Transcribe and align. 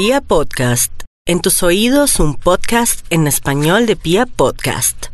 Pia 0.00 0.20
Podcast, 0.20 0.92
en 1.26 1.40
tus 1.40 1.64
oídos 1.64 2.20
un 2.20 2.36
podcast 2.36 3.04
en 3.10 3.26
español 3.26 3.84
de 3.86 3.96
Pia 3.96 4.26
Podcast. 4.26 5.06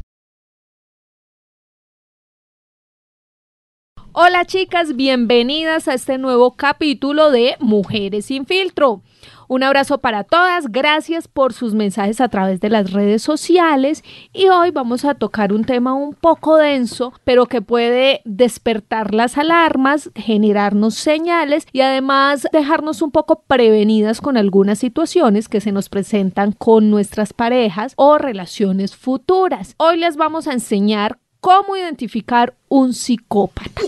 Hola 4.12 4.44
chicas, 4.44 4.94
bienvenidas 4.94 5.89
a 5.89 5.94
este 5.94 6.18
nuevo 6.18 6.55
capítulo 6.57 7.31
de 7.31 7.57
Mujeres 7.60 8.27
sin 8.27 8.45
filtro. 8.45 9.00
Un 9.48 9.62
abrazo 9.62 9.98
para 9.98 10.24
todas, 10.24 10.68
gracias 10.68 11.29
por 11.29 11.52
sus 11.52 11.74
mensajes 11.74 12.20
a 12.20 12.29
través 12.29 12.60
de 12.60 12.70
las 12.70 12.92
redes 12.92 13.22
sociales 13.22 14.02
y 14.32 14.48
hoy 14.48 14.70
vamos 14.70 15.04
a 15.04 15.14
tocar 15.14 15.52
un 15.52 15.64
tema 15.64 15.95
un 15.95 16.14
poco 16.14 16.56
denso, 16.56 17.12
pero 17.24 17.46
que 17.46 17.60
puede 17.60 18.22
despertar 18.24 19.12
las 19.12 19.36
alarmas, 19.36 20.10
generarnos 20.14 20.95
señales 20.95 21.66
y 21.72 21.82
además 21.82 22.46
dejarnos 22.52 23.02
un 23.02 23.10
poco 23.10 23.42
prevenidas 23.46 24.20
con 24.20 24.36
algunas 24.36 24.78
situaciones 24.78 25.48
que 25.48 25.61
se 25.61 25.72
nos 25.72 25.88
presentan 25.88 26.52
con 26.52 26.91
nuestras 26.91 27.33
parejas 27.33 27.92
o 27.97 28.19
relaciones 28.19 28.97
futuras. 28.97 29.74
Hoy 29.77 29.98
les 29.98 30.16
vamos 30.16 30.48
a 30.48 30.52
enseñar 30.52 31.19
cómo 31.41 31.77
identificar 31.77 32.55
un 32.69 32.95
psicópata. 32.95 33.83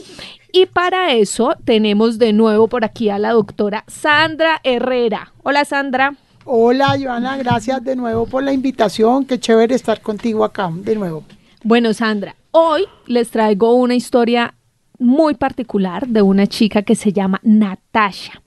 Y 0.58 0.64
para 0.64 1.12
eso 1.12 1.54
tenemos 1.66 2.18
de 2.18 2.32
nuevo 2.32 2.66
por 2.66 2.82
aquí 2.82 3.10
a 3.10 3.18
la 3.18 3.32
doctora 3.32 3.84
Sandra 3.88 4.58
Herrera. 4.64 5.34
Hola 5.42 5.66
Sandra. 5.66 6.14
Hola 6.46 6.96
Joana, 6.98 7.36
gracias 7.36 7.84
de 7.84 7.94
nuevo 7.94 8.24
por 8.24 8.42
la 8.42 8.54
invitación. 8.54 9.26
Qué 9.26 9.38
chévere 9.38 9.74
estar 9.74 10.00
contigo 10.00 10.46
acá 10.46 10.72
de 10.74 10.96
nuevo. 10.96 11.24
Bueno 11.62 11.92
Sandra, 11.92 12.36
hoy 12.52 12.86
les 13.06 13.28
traigo 13.28 13.74
una 13.74 13.96
historia 13.96 14.54
muy 14.98 15.34
particular 15.34 16.08
de 16.08 16.22
una 16.22 16.46
chica 16.46 16.80
que 16.80 16.94
se 16.94 17.12
llama 17.12 17.38
Natasha. 17.42 18.40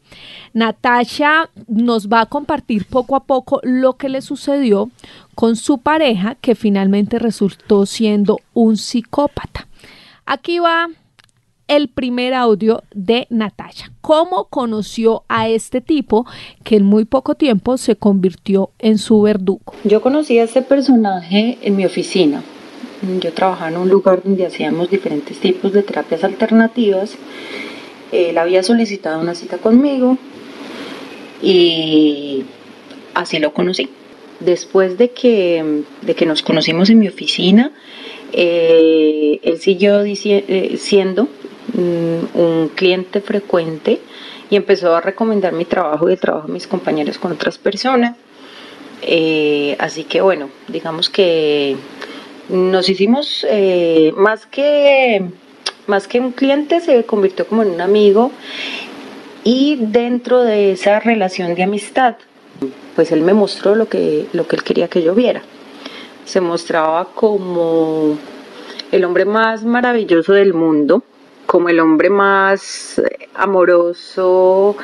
Natasha 0.53 1.51
nos 1.67 2.09
va 2.09 2.21
a 2.21 2.25
compartir 2.25 2.85
poco 2.85 3.15
a 3.15 3.25
poco 3.25 3.61
lo 3.61 3.97
que 3.97 4.09
le 4.09 4.23
sucedió 4.23 4.89
con 5.35 5.55
su 5.55 5.77
pareja 5.77 6.33
que 6.41 6.55
finalmente 6.55 7.19
resultó 7.19 7.85
siendo 7.85 8.39
un 8.55 8.77
psicópata. 8.77 9.67
Aquí 10.25 10.57
va 10.57 10.89
el 11.69 11.87
primer 11.87 12.33
audio 12.33 12.83
de 12.93 13.27
Natasha. 13.29 13.91
¿Cómo 14.01 14.45
conoció 14.45 15.23
a 15.29 15.47
este 15.47 15.79
tipo 15.79 16.25
que 16.63 16.75
en 16.77 16.83
muy 16.83 17.05
poco 17.05 17.35
tiempo 17.35 17.77
se 17.77 17.95
convirtió 17.95 18.71
en 18.79 18.97
su 18.97 19.21
verdugo? 19.21 19.73
Yo 19.85 20.01
conocí 20.01 20.39
a 20.39 20.43
este 20.43 20.63
personaje 20.63 21.59
en 21.61 21.77
mi 21.77 21.85
oficina. 21.85 22.43
Yo 23.21 23.31
trabajaba 23.31 23.69
en 23.69 23.77
un 23.77 23.89
lugar 23.89 24.23
donde 24.23 24.45
hacíamos 24.45 24.89
diferentes 24.89 25.39
tipos 25.39 25.71
de 25.71 25.83
terapias 25.83 26.23
alternativas. 26.23 27.15
Él 28.11 28.37
había 28.37 28.63
solicitado 28.63 29.21
una 29.21 29.35
cita 29.35 29.59
conmigo 29.59 30.17
y 31.41 32.43
así 33.13 33.37
lo 33.37 33.53
conocí. 33.53 33.89
Después 34.39 34.97
de 34.97 35.11
que, 35.11 35.83
de 36.01 36.15
que 36.15 36.25
nos 36.25 36.41
conocimos 36.41 36.89
en 36.89 36.97
mi 36.99 37.07
oficina, 37.07 37.71
eh, 38.33 39.39
él 39.43 39.59
siguió 39.59 40.03
eh, 40.03 40.75
siendo 40.77 41.27
un 41.73 42.71
cliente 42.75 43.21
frecuente 43.21 44.01
y 44.49 44.55
empezó 44.55 44.95
a 44.95 45.01
recomendar 45.01 45.53
mi 45.53 45.65
trabajo 45.65 46.09
y 46.09 46.13
el 46.13 46.19
trabajo 46.19 46.47
de 46.47 46.53
mis 46.53 46.67
compañeros 46.67 47.17
con 47.17 47.31
otras 47.31 47.57
personas. 47.57 48.15
Eh, 49.01 49.75
así 49.79 50.03
que 50.03 50.21
bueno, 50.21 50.49
digamos 50.67 51.09
que 51.09 51.77
nos 52.49 52.89
hicimos 52.89 53.45
eh, 53.49 54.11
más 54.17 54.45
que 54.45 55.23
más 55.87 56.07
que 56.07 56.19
un 56.19 56.31
cliente 56.31 56.81
se 56.81 57.03
convirtió 57.05 57.47
como 57.47 57.63
en 57.63 57.69
un 57.69 57.81
amigo 57.81 58.31
y 59.43 59.77
dentro 59.79 60.41
de 60.41 60.73
esa 60.73 60.99
relación 60.99 61.55
de 61.55 61.63
amistad 61.63 62.15
pues 62.95 63.11
él 63.11 63.21
me 63.21 63.33
mostró 63.33 63.75
lo 63.75 63.87
que 63.87 64.25
lo 64.33 64.47
que 64.47 64.55
él 64.57 64.63
quería 64.63 64.87
que 64.87 65.01
yo 65.01 65.15
viera 65.15 65.43
se 66.25 66.41
mostraba 66.41 67.05
como 67.05 68.17
el 68.91 69.05
hombre 69.05 69.25
más 69.25 69.63
maravilloso 69.63 70.33
del 70.33 70.53
mundo 70.53 71.03
como 71.49 71.69
el 71.69 71.79
hombre 71.79 72.11
más 72.11 73.01
amoroso, 73.33 74.77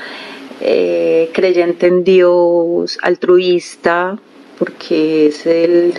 eh, 0.61 1.29
creyente 1.31 1.85
en 1.85 2.03
Dios, 2.03 2.97
altruista, 3.03 4.17
porque 4.57 5.27
es 5.27 5.45
el, 5.45 5.93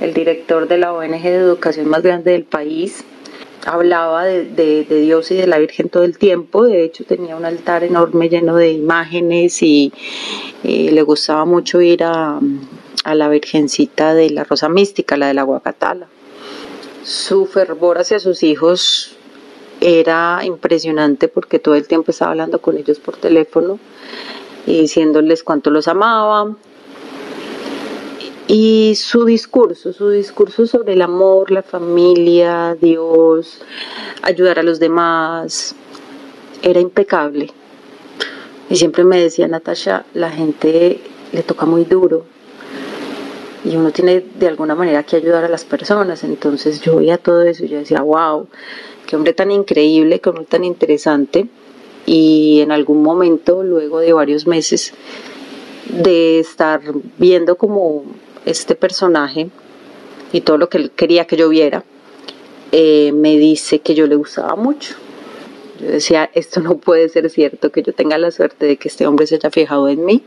el, 0.00 0.14
director 0.14 0.68
de 0.68 0.78
la 0.78 0.94
ONG 0.94 1.22
de 1.22 1.34
educación 1.34 1.86
más 1.86 2.02
grande 2.02 2.30
del 2.32 2.44
país. 2.44 3.04
Hablaba 3.66 4.24
de, 4.24 4.86
Dios 4.88 5.30
y 5.32 5.34
de 5.34 5.46
la 5.46 5.58
Virgen 5.58 5.90
todo 5.90 6.04
el 6.04 6.16
tiempo, 6.16 6.64
de 6.64 6.84
hecho 6.84 7.04
tenía 7.04 7.36
un 7.36 7.44
altar 7.44 7.84
enorme 7.84 8.30
lleno 8.30 8.56
de 8.56 8.72
imágenes 8.72 9.62
y, 9.62 9.92
le 10.62 11.02
gustaba 11.02 11.44
mucho 11.44 11.82
ir 11.82 12.04
a, 12.04 12.40
a 13.04 13.14
la 13.14 13.28
Virgencita 13.28 14.14
de 14.14 14.30
la 14.30 14.44
Rosa 14.44 14.70
Mística, 14.70 15.18
la 15.18 15.26
de 15.26 15.34
la 15.34 15.42
Guacatala. 15.42 16.06
Su 17.04 17.44
fervor 17.44 17.98
hacia 17.98 18.18
sus 18.18 18.42
hijos 18.42 19.17
era 19.80 20.40
impresionante 20.44 21.28
porque 21.28 21.58
todo 21.58 21.74
el 21.74 21.86
tiempo 21.86 22.10
estaba 22.10 22.32
hablando 22.32 22.60
con 22.60 22.76
ellos 22.76 22.98
por 22.98 23.16
teléfono 23.16 23.78
y 24.66 24.80
diciéndoles 24.80 25.42
cuánto 25.42 25.70
los 25.70 25.88
amaba. 25.88 26.54
Y 28.46 28.94
su 28.96 29.26
discurso, 29.26 29.92
su 29.92 30.08
discurso 30.08 30.66
sobre 30.66 30.94
el 30.94 31.02
amor, 31.02 31.50
la 31.50 31.62
familia, 31.62 32.76
Dios, 32.80 33.60
ayudar 34.22 34.58
a 34.58 34.62
los 34.62 34.80
demás, 34.80 35.74
era 36.62 36.80
impecable. 36.80 37.52
Y 38.70 38.76
siempre 38.76 39.04
me 39.04 39.20
decía 39.20 39.48
Natasha, 39.48 40.06
la 40.14 40.30
gente 40.30 41.00
le 41.32 41.42
toca 41.42 41.66
muy 41.66 41.84
duro 41.84 42.24
y 43.64 43.76
uno 43.76 43.90
tiene 43.90 44.24
de 44.38 44.48
alguna 44.48 44.74
manera 44.74 45.02
que 45.02 45.16
ayudar 45.16 45.44
a 45.44 45.48
las 45.48 45.64
personas. 45.64 46.24
Entonces 46.24 46.80
yo 46.80 46.96
veía 46.96 47.18
todo 47.18 47.42
eso 47.42 47.64
y 47.64 47.68
yo 47.68 47.78
decía, 47.78 48.00
wow, 48.02 48.48
qué 49.08 49.16
hombre 49.16 49.32
tan 49.32 49.50
increíble, 49.50 50.20
qué 50.20 50.28
hombre 50.28 50.44
tan 50.44 50.64
interesante. 50.64 51.48
Y 52.04 52.60
en 52.60 52.70
algún 52.70 53.02
momento, 53.02 53.62
luego 53.62 54.00
de 54.00 54.12
varios 54.12 54.46
meses 54.46 54.92
de 55.88 56.38
estar 56.40 56.82
viendo 57.16 57.56
como 57.56 58.04
este 58.44 58.74
personaje 58.74 59.48
y 60.30 60.42
todo 60.42 60.58
lo 60.58 60.68
que 60.68 60.76
él 60.76 60.90
quería 60.90 61.26
que 61.26 61.36
yo 61.38 61.48
viera, 61.48 61.84
eh, 62.70 63.12
me 63.12 63.38
dice 63.38 63.78
que 63.78 63.94
yo 63.94 64.06
le 64.06 64.16
gustaba 64.16 64.56
mucho. 64.56 64.94
Yo 65.80 65.86
decía, 65.86 66.28
esto 66.34 66.60
no 66.60 66.76
puede 66.76 67.08
ser 67.08 67.30
cierto, 67.30 67.72
que 67.72 67.82
yo 67.82 67.94
tenga 67.94 68.18
la 68.18 68.30
suerte 68.30 68.66
de 68.66 68.76
que 68.76 68.88
este 68.88 69.06
hombre 69.06 69.26
se 69.26 69.36
haya 69.36 69.50
fijado 69.50 69.88
en 69.88 70.04
mí. 70.04 70.22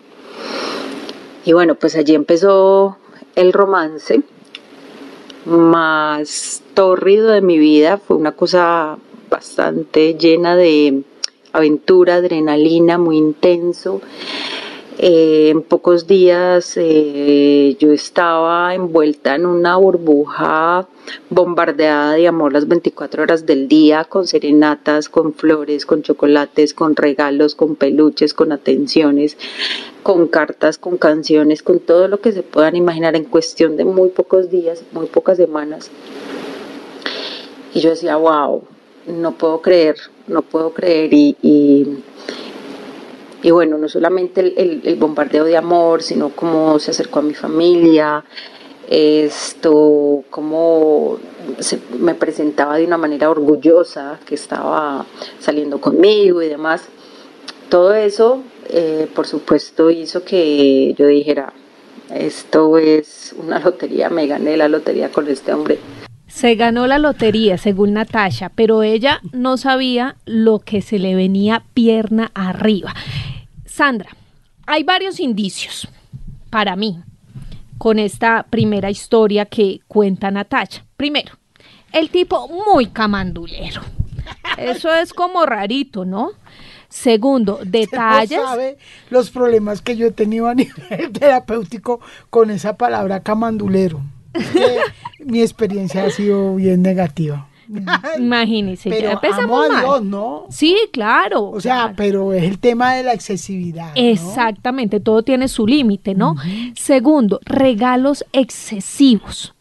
Y 1.45 1.53
bueno, 1.53 1.75
pues 1.75 1.95
allí 1.95 2.15
empezó 2.15 2.97
el 3.35 3.53
romance 3.53 4.21
más 5.45 6.61
torrido 6.73 7.29
de 7.29 7.41
mi 7.41 7.57
vida. 7.57 7.97
Fue 7.97 8.17
una 8.17 8.33
cosa 8.33 8.97
bastante 9.29 10.15
llena 10.15 10.55
de 10.55 11.03
aventura, 11.53 12.15
adrenalina, 12.15 12.97
muy 12.97 13.17
intenso. 13.17 14.01
Eh, 15.03 15.49
en 15.49 15.63
pocos 15.63 16.05
días 16.05 16.77
eh, 16.77 17.75
yo 17.79 17.91
estaba 17.91 18.75
envuelta 18.75 19.33
en 19.33 19.47
una 19.47 19.75
burbuja 19.77 20.87
bombardeada 21.31 22.13
de 22.13 22.27
amor 22.27 22.53
las 22.53 22.67
24 22.67 23.23
horas 23.23 23.47
del 23.47 23.67
día, 23.67 24.03
con 24.03 24.27
serenatas, 24.27 25.09
con 25.09 25.33
flores, 25.33 25.87
con 25.87 26.03
chocolates, 26.03 26.75
con 26.75 26.95
regalos, 26.95 27.55
con 27.55 27.75
peluches, 27.75 28.35
con 28.35 28.51
atenciones, 28.51 29.37
con 30.03 30.27
cartas, 30.27 30.77
con 30.77 30.97
canciones, 30.97 31.63
con 31.63 31.79
todo 31.79 32.07
lo 32.07 32.21
que 32.21 32.31
se 32.31 32.43
puedan 32.43 32.75
imaginar 32.75 33.15
en 33.15 33.23
cuestión 33.23 33.77
de 33.77 33.85
muy 33.85 34.09
pocos 34.09 34.51
días, 34.51 34.83
muy 34.91 35.07
pocas 35.07 35.37
semanas. 35.37 35.89
Y 37.73 37.79
yo 37.79 37.89
decía, 37.89 38.17
wow, 38.17 38.61
no 39.07 39.31
puedo 39.31 39.63
creer, 39.63 39.95
no 40.27 40.43
puedo 40.43 40.71
creer 40.75 41.11
y 41.11 41.35
y 41.41 42.03
bueno, 43.49 43.79
no 43.79 43.89
solamente 43.89 44.53
el, 44.55 44.95
bombardeo 44.97 45.45
de 45.45 45.57
amor, 45.57 46.03
sino 46.03 46.29
cómo 46.29 46.77
se 46.77 46.91
acercó 46.91 47.19
a 47.19 47.23
mi 47.23 47.33
familia, 47.33 48.23
esto, 48.87 50.23
cómo 50.29 51.17
se, 51.59 51.79
me 51.97 52.13
presentaba 52.13 52.77
de 52.77 52.85
una 52.85 52.97
manera 52.97 53.31
orgullosa 53.31 54.19
que 54.25 54.35
estaba 54.35 55.05
saliendo 55.39 55.81
conmigo 55.81 56.43
y 56.43 56.49
demás. 56.49 56.83
Todo 57.69 57.95
eso, 57.95 58.43
eh, 58.69 59.07
por 59.15 59.25
supuesto, 59.25 59.89
hizo 59.89 60.23
que 60.23 60.93
yo 60.97 61.07
dijera, 61.07 61.53
esto 62.13 62.77
es 62.77 63.33
una 63.37 63.59
lotería, 63.59 64.09
me 64.09 64.27
gané 64.27 64.57
la 64.57 64.67
lotería 64.67 65.09
con 65.09 65.27
este 65.29 65.53
hombre. 65.53 65.79
Se 66.31 66.55
ganó 66.55 66.87
la 66.87 66.97
lotería, 66.97 67.57
según 67.57 67.93
Natasha, 67.93 68.49
pero 68.55 68.83
ella 68.83 69.19
no 69.33 69.57
sabía 69.57 70.15
lo 70.25 70.59
que 70.59 70.81
se 70.81 70.97
le 70.97 71.13
venía 71.13 71.63
pierna 71.73 72.31
arriba. 72.33 72.95
Sandra, 73.65 74.09
hay 74.65 74.83
varios 74.83 75.19
indicios 75.19 75.87
para 76.49 76.75
mí 76.75 76.99
con 77.77 77.99
esta 77.99 78.43
primera 78.49 78.89
historia 78.89 79.45
que 79.45 79.81
cuenta 79.87 80.31
Natasha. 80.31 80.85
Primero, 80.95 81.33
el 81.91 82.09
tipo 82.09 82.47
muy 82.47 82.87
camandulero. 82.87 83.81
Eso 84.57 84.93
es 84.93 85.13
como 85.13 85.45
rarito, 85.45 86.05
¿no? 86.05 86.31
Segundo, 86.87 87.59
detalles. 87.65 88.39
No 88.39 88.47
sabe 88.47 88.77
los 89.09 89.31
problemas 89.31 89.81
que 89.81 89.97
yo 89.97 90.07
he 90.07 90.11
tenido 90.11 90.47
a 90.47 90.55
nivel 90.55 91.11
terapéutico 91.11 91.99
con 92.29 92.51
esa 92.51 92.77
palabra 92.77 93.19
camandulero. 93.19 94.01
Mi 95.19 95.41
experiencia 95.41 96.05
ha 96.05 96.09
sido 96.09 96.55
bien 96.55 96.81
negativa. 96.81 97.47
Imagínese, 98.17 98.89
ya 98.89 99.19
Pero 99.19 99.33
amo 99.33 99.61
a. 99.61 99.81
Dios, 99.81 100.03
¿no? 100.03 100.45
Sí, 100.49 100.75
claro. 100.91 101.49
O 101.49 101.61
sea, 101.61 101.75
claro. 101.75 101.93
pero 101.95 102.33
es 102.33 102.43
el 102.43 102.59
tema 102.59 102.93
de 102.93 103.03
la 103.03 103.13
excesividad. 103.13 103.87
¿no? 103.87 103.91
Exactamente, 103.95 104.99
todo 104.99 105.23
tiene 105.23 105.47
su 105.47 105.65
límite, 105.65 106.13
¿no? 106.13 106.35
Segundo, 106.75 107.39
regalos 107.45 108.25
excesivos. 108.33 109.53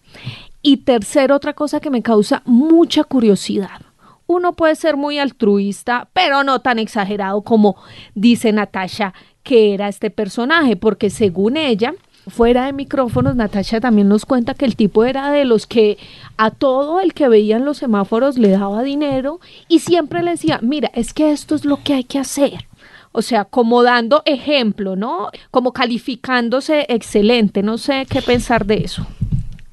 Y 0.63 0.79
tercero, 0.79 1.37
otra 1.37 1.55
cosa 1.55 1.81
que 1.81 1.91
me 1.91 2.03
causa 2.03 2.43
mucha 2.45 3.05
curiosidad. 3.05 3.81
Uno 4.27 4.53
puede 4.55 4.77
ser 4.77 4.97
muy 4.97 5.19
altruista, 5.19 6.09
pero 6.13 6.45
no 6.45 6.61
tan 6.61 6.79
exagerado 6.79 7.43
como 7.43 7.77
dice 8.15 8.53
Natasha 8.53 9.15
que 9.43 9.75
era 9.75 9.89
este 9.89 10.11
personaje, 10.11 10.77
porque 10.77 11.11
según 11.11 11.57
ella, 11.57 11.95
fuera 12.29 12.67
de 12.67 12.73
micrófonos, 12.73 13.37
Natasha 13.37 13.81
también 13.81 14.09
nos 14.09 14.25
cuenta 14.25 14.55
que 14.55 14.65
el 14.65 14.77
tipo 14.77 15.05
era 15.05 15.31
de 15.31 15.45
los 15.45 15.67
que 15.67 15.99
a 16.37 16.51
todo 16.51 17.01
el 17.01 17.15
que 17.15 17.29
veía 17.29 17.57
en 17.57 17.65
los 17.65 17.79
semáforos 17.79 18.39
le 18.39 18.51
daba 18.51 18.83
dinero 18.83 19.41
y 19.69 19.81
siempre 19.81 20.23
le 20.23 20.33
decía, 20.33 20.61
mira, 20.63 20.91
es 20.95 21.13
que 21.13 21.33
esto 21.33 21.55
es 21.55 21.65
lo 21.65 21.83
que 21.83 21.95
hay 21.95 22.05
que 22.05 22.19
hacer. 22.19 22.67
O 23.13 23.23
sea, 23.23 23.45
como 23.45 23.83
dando 23.83 24.23
ejemplo, 24.25 24.95
¿no? 24.95 25.31
Como 25.51 25.73
calificándose 25.73 26.87
excelente. 26.89 27.63
No 27.63 27.77
sé 27.77 28.07
qué 28.09 28.23
pensar 28.23 28.67
de 28.67 28.85
eso. 28.85 29.07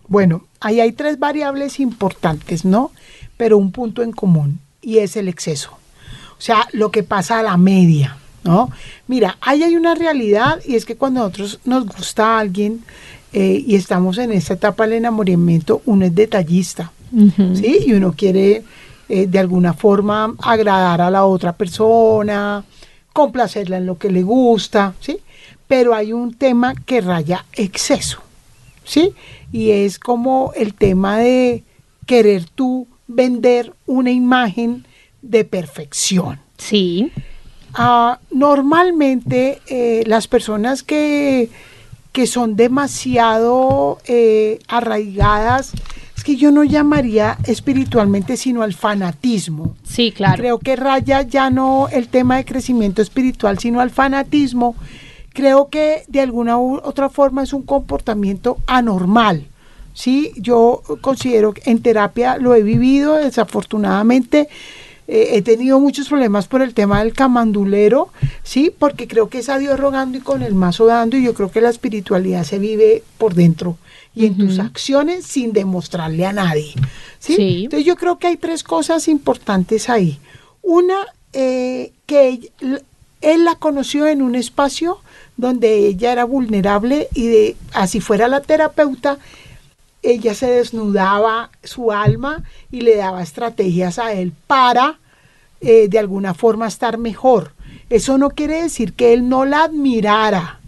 Bueno, 0.07 0.45
ahí 0.59 0.79
hay 0.79 0.91
tres 0.91 1.19
variables 1.19 1.79
importantes, 1.79 2.65
¿no? 2.65 2.91
Pero 3.35 3.57
un 3.57 3.71
punto 3.71 4.01
en 4.01 4.11
común 4.11 4.59
y 4.81 4.99
es 4.99 5.15
el 5.17 5.27
exceso. 5.27 5.71
O 6.38 6.41
sea, 6.41 6.67
lo 6.71 6.91
que 6.91 7.03
pasa 7.03 7.39
a 7.39 7.44
la 7.44 7.57
media, 7.57 8.17
¿no? 8.47 8.71
Mira, 9.07 9.38
ahí 9.41 9.61
hay 9.63 9.75
una 9.75 9.94
realidad 9.94 10.59
y 10.65 10.75
es 10.75 10.85
que 10.85 10.95
cuando 10.95 11.19
nosotros 11.19 11.59
nos 11.65 11.85
gusta 11.85 12.38
a 12.38 12.39
alguien 12.39 12.83
eh, 13.33 13.63
y 13.67 13.75
estamos 13.75 14.17
en 14.17 14.31
esta 14.31 14.53
etapa 14.53 14.83
del 14.83 14.94
enamoramiento, 14.94 15.81
uno 15.85 16.05
es 16.05 16.15
detallista, 16.15 16.91
¿sí? 17.53 17.79
Y 17.85 17.94
uno 17.94 18.13
quiere 18.13 18.63
eh, 19.09 19.27
de 19.27 19.39
alguna 19.39 19.73
forma 19.73 20.33
agradar 20.39 21.01
a 21.01 21.11
la 21.11 21.25
otra 21.25 21.53
persona, 21.53 22.63
complacerla 23.13 23.77
en 23.77 23.85
lo 23.85 23.97
que 23.97 24.09
le 24.09 24.23
gusta, 24.23 24.94
¿sí? 25.01 25.19
Pero 25.67 25.94
hay 25.94 26.13
un 26.13 26.33
tema 26.33 26.73
que 26.73 27.01
raya 27.01 27.45
exceso, 27.53 28.19
¿sí? 28.85 29.13
Y 29.51 29.71
es 29.71 29.99
como 29.99 30.53
el 30.55 30.73
tema 30.73 31.17
de 31.17 31.63
querer 32.05 32.45
tú 32.45 32.88
vender 33.07 33.73
una 33.85 34.11
imagen 34.11 34.85
de 35.21 35.44
perfección. 35.44 36.39
Sí. 36.57 37.11
Ah, 37.73 38.19
normalmente 38.31 39.61
eh, 39.67 40.03
las 40.07 40.27
personas 40.27 40.83
que, 40.83 41.49
que 42.11 42.27
son 42.27 42.55
demasiado 42.55 43.99
eh, 44.05 44.59
arraigadas, 44.67 45.73
es 46.15 46.23
que 46.23 46.35
yo 46.35 46.51
no 46.51 46.63
llamaría 46.63 47.37
espiritualmente, 47.45 48.37
sino 48.37 48.63
al 48.63 48.73
fanatismo. 48.73 49.75
Sí, 49.83 50.11
claro. 50.11 50.37
Creo 50.37 50.59
que 50.59 50.75
raya 50.75 51.21
ya 51.21 51.49
no 51.49 51.87
el 51.91 52.07
tema 52.07 52.37
de 52.37 52.45
crecimiento 52.45 53.01
espiritual, 53.01 53.59
sino 53.59 53.81
al 53.81 53.91
fanatismo. 53.91 54.75
Creo 55.33 55.69
que 55.69 56.03
de 56.07 56.21
alguna 56.21 56.57
u 56.57 56.77
otra 56.77 57.09
forma 57.09 57.43
es 57.43 57.53
un 57.53 57.61
comportamiento 57.61 58.57
anormal. 58.65 59.45
Sí, 59.93 60.31
yo 60.37 60.81
considero 61.01 61.53
que 61.53 61.69
en 61.69 61.81
terapia 61.81 62.37
lo 62.37 62.55
he 62.55 62.63
vivido, 62.63 63.15
desafortunadamente 63.15 64.47
eh, 65.07 65.30
he 65.33 65.42
tenido 65.42 65.80
muchos 65.80 66.09
problemas 66.09 66.48
por 66.48 66.62
el 66.62 66.74
tema 66.74 67.04
del 67.04 67.13
camandulero, 67.13 68.09
sí, 68.44 68.74
porque 68.77 69.07
creo 69.07 69.30
que 69.30 69.39
es 69.39 69.50
a 69.50 69.57
Dios 69.57 69.80
rogando 69.80 70.18
y 70.18 70.21
con 70.21 70.44
el 70.44 70.54
mazo 70.54 70.86
dando, 70.86 71.18
y 71.18 71.24
yo 71.24 71.33
creo 71.33 71.51
que 71.51 71.62
la 71.62 71.69
espiritualidad 71.69 72.44
se 72.44 72.59
vive 72.59 73.04
por 73.18 73.33
dentro 73.33 73.77
y 74.13 74.25
en 74.25 74.36
tus 74.36 74.57
acciones 74.57 75.25
sin 75.25 75.54
demostrarle 75.54 76.25
a 76.25 76.33
nadie. 76.33 76.74
¿sí? 77.19 77.36
Sí. 77.36 77.63
Entonces 77.65 77.86
yo 77.86 77.95
creo 77.95 78.18
que 78.18 78.25
hay 78.25 78.38
tres 78.38 78.63
cosas 78.63 79.07
importantes 79.07 79.89
ahí. 79.89 80.18
Una, 80.63 80.95
eh, 81.33 81.92
que 82.07 82.30
él, 82.30 82.81
él 83.21 83.45
la 83.45 83.54
conoció 83.56 84.07
en 84.07 84.24
un 84.24 84.33
espacio 84.33 84.98
donde 85.38 85.88
ella 85.88 86.12
era 86.12 86.25
vulnerable 86.25 87.09
y 87.13 87.27
de 87.27 87.56
así 87.74 88.01
fuera 88.01 88.27
la 88.27 88.42
terapeuta, 88.42 89.19
ella 90.12 90.33
se 90.33 90.48
desnudaba 90.48 91.50
su 91.63 91.92
alma 91.92 92.44
y 92.71 92.81
le 92.81 92.95
daba 92.95 93.21
estrategias 93.21 94.00
a 94.00 94.13
él 94.13 94.33
para 94.48 95.00
eh, 95.59 95.88
de 95.89 96.00
alguna 96.00 96.33
forma 96.33 96.68
estar 96.68 96.98
mejor. 96.98 97.51
Eso 97.89 98.18
no 98.18 98.30
quiere 98.30 98.63
decir 98.63 98.94
que 98.94 99.13
él 99.13 99.27
no 99.27 99.45
la 99.45 99.63
admirara. 99.63 100.59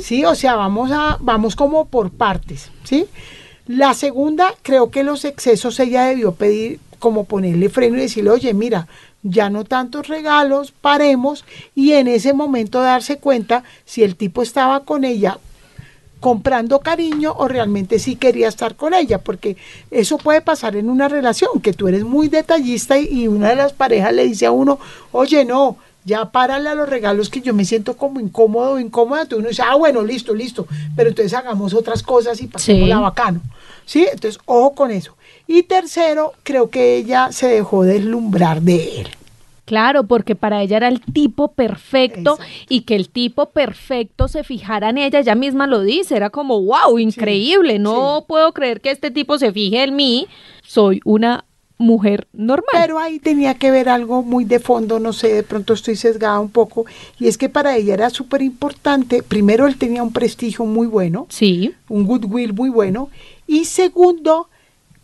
¿sí? 0.00 0.24
O 0.24 0.34
sea, 0.34 0.56
vamos, 0.56 0.90
a, 0.92 1.18
vamos 1.20 1.56
como 1.56 1.86
por 1.86 2.10
partes, 2.10 2.70
¿sí? 2.84 3.06
La 3.66 3.94
segunda, 3.94 4.54
creo 4.62 4.90
que 4.90 5.02
los 5.02 5.24
excesos 5.24 5.80
ella 5.80 6.04
debió 6.04 6.32
pedir, 6.32 6.78
como 6.98 7.24
ponerle 7.24 7.68
freno 7.68 7.96
y 7.96 8.02
decirle, 8.02 8.30
oye, 8.30 8.54
mira, 8.54 8.86
ya 9.22 9.50
no 9.50 9.64
tantos 9.64 10.08
regalos, 10.08 10.72
paremos, 10.72 11.44
y 11.74 11.92
en 11.92 12.08
ese 12.08 12.32
momento 12.32 12.80
darse 12.80 13.18
cuenta 13.18 13.64
si 13.84 14.02
el 14.02 14.16
tipo 14.16 14.42
estaba 14.42 14.84
con 14.84 15.04
ella 15.04 15.38
comprando 16.26 16.80
cariño 16.80 17.32
o 17.38 17.46
realmente 17.46 18.00
sí 18.00 18.16
quería 18.16 18.48
estar 18.48 18.74
con 18.74 18.94
ella, 18.94 19.18
porque 19.18 19.56
eso 19.92 20.18
puede 20.18 20.40
pasar 20.40 20.74
en 20.74 20.90
una 20.90 21.06
relación, 21.08 21.60
que 21.62 21.72
tú 21.72 21.86
eres 21.86 22.02
muy 22.02 22.26
detallista 22.26 22.98
y, 22.98 23.06
y 23.06 23.28
una 23.28 23.50
de 23.50 23.54
las 23.54 23.72
parejas 23.72 24.12
le 24.12 24.24
dice 24.24 24.44
a 24.44 24.50
uno, 24.50 24.80
oye, 25.12 25.44
no, 25.44 25.76
ya 26.04 26.32
párale 26.32 26.68
a 26.68 26.74
los 26.74 26.88
regalos 26.88 27.28
que 27.28 27.42
yo 27.42 27.54
me 27.54 27.64
siento 27.64 27.96
como 27.96 28.18
incómodo 28.18 28.72
o 28.72 28.80
incómoda, 28.80 29.26
tú 29.26 29.36
uno 29.36 29.50
dice, 29.50 29.62
ah, 29.64 29.76
bueno, 29.76 30.02
listo, 30.02 30.34
listo, 30.34 30.66
pero 30.96 31.10
entonces 31.10 31.32
hagamos 31.32 31.74
otras 31.74 32.02
cosas 32.02 32.42
y 32.42 32.48
pasemos 32.48 32.80
Sí. 32.82 32.88
la 32.88 32.98
bacano, 32.98 33.40
¿sí? 33.84 34.04
Entonces, 34.12 34.40
ojo 34.46 34.74
con 34.74 34.90
eso. 34.90 35.14
Y 35.46 35.62
tercero, 35.62 36.32
creo 36.42 36.70
que 36.70 36.96
ella 36.96 37.30
se 37.30 37.46
dejó 37.46 37.84
deslumbrar 37.84 38.62
de 38.62 39.02
él. 39.02 39.08
Claro, 39.66 40.04
porque 40.04 40.36
para 40.36 40.62
ella 40.62 40.76
era 40.76 40.88
el 40.88 41.00
tipo 41.00 41.48
perfecto 41.48 42.34
Exacto. 42.34 42.66
y 42.68 42.82
que 42.82 42.94
el 42.94 43.08
tipo 43.08 43.46
perfecto 43.50 44.28
se 44.28 44.44
fijara 44.44 44.90
en 44.90 44.98
ella, 44.98 45.18
ella 45.18 45.34
misma 45.34 45.66
lo 45.66 45.82
dice, 45.82 46.16
era 46.16 46.30
como, 46.30 46.62
wow, 46.62 46.98
increíble, 47.00 47.80
no 47.80 48.24
puedo 48.28 48.52
creer 48.52 48.80
que 48.80 48.92
este 48.92 49.10
tipo 49.10 49.38
se 49.38 49.52
fije 49.52 49.82
en 49.82 49.96
mí, 49.96 50.28
soy 50.62 51.00
una 51.04 51.44
mujer 51.78 52.28
normal. 52.32 52.80
Pero 52.80 52.98
ahí 53.00 53.18
tenía 53.18 53.54
que 53.54 53.72
ver 53.72 53.88
algo 53.88 54.22
muy 54.22 54.44
de 54.44 54.60
fondo, 54.60 55.00
no 55.00 55.12
sé, 55.12 55.34
de 55.34 55.42
pronto 55.42 55.74
estoy 55.74 55.96
sesgada 55.96 56.38
un 56.38 56.50
poco, 56.50 56.86
y 57.18 57.26
es 57.26 57.36
que 57.36 57.48
para 57.48 57.76
ella 57.76 57.94
era 57.94 58.10
súper 58.10 58.42
importante, 58.42 59.24
primero 59.24 59.66
él 59.66 59.76
tenía 59.76 60.02
un 60.02 60.12
prestigio 60.12 60.64
muy 60.64 60.86
bueno, 60.86 61.26
sí, 61.28 61.74
un 61.88 62.06
goodwill 62.06 62.54
muy 62.54 62.70
bueno, 62.70 63.10
y 63.48 63.64
segundo, 63.64 64.48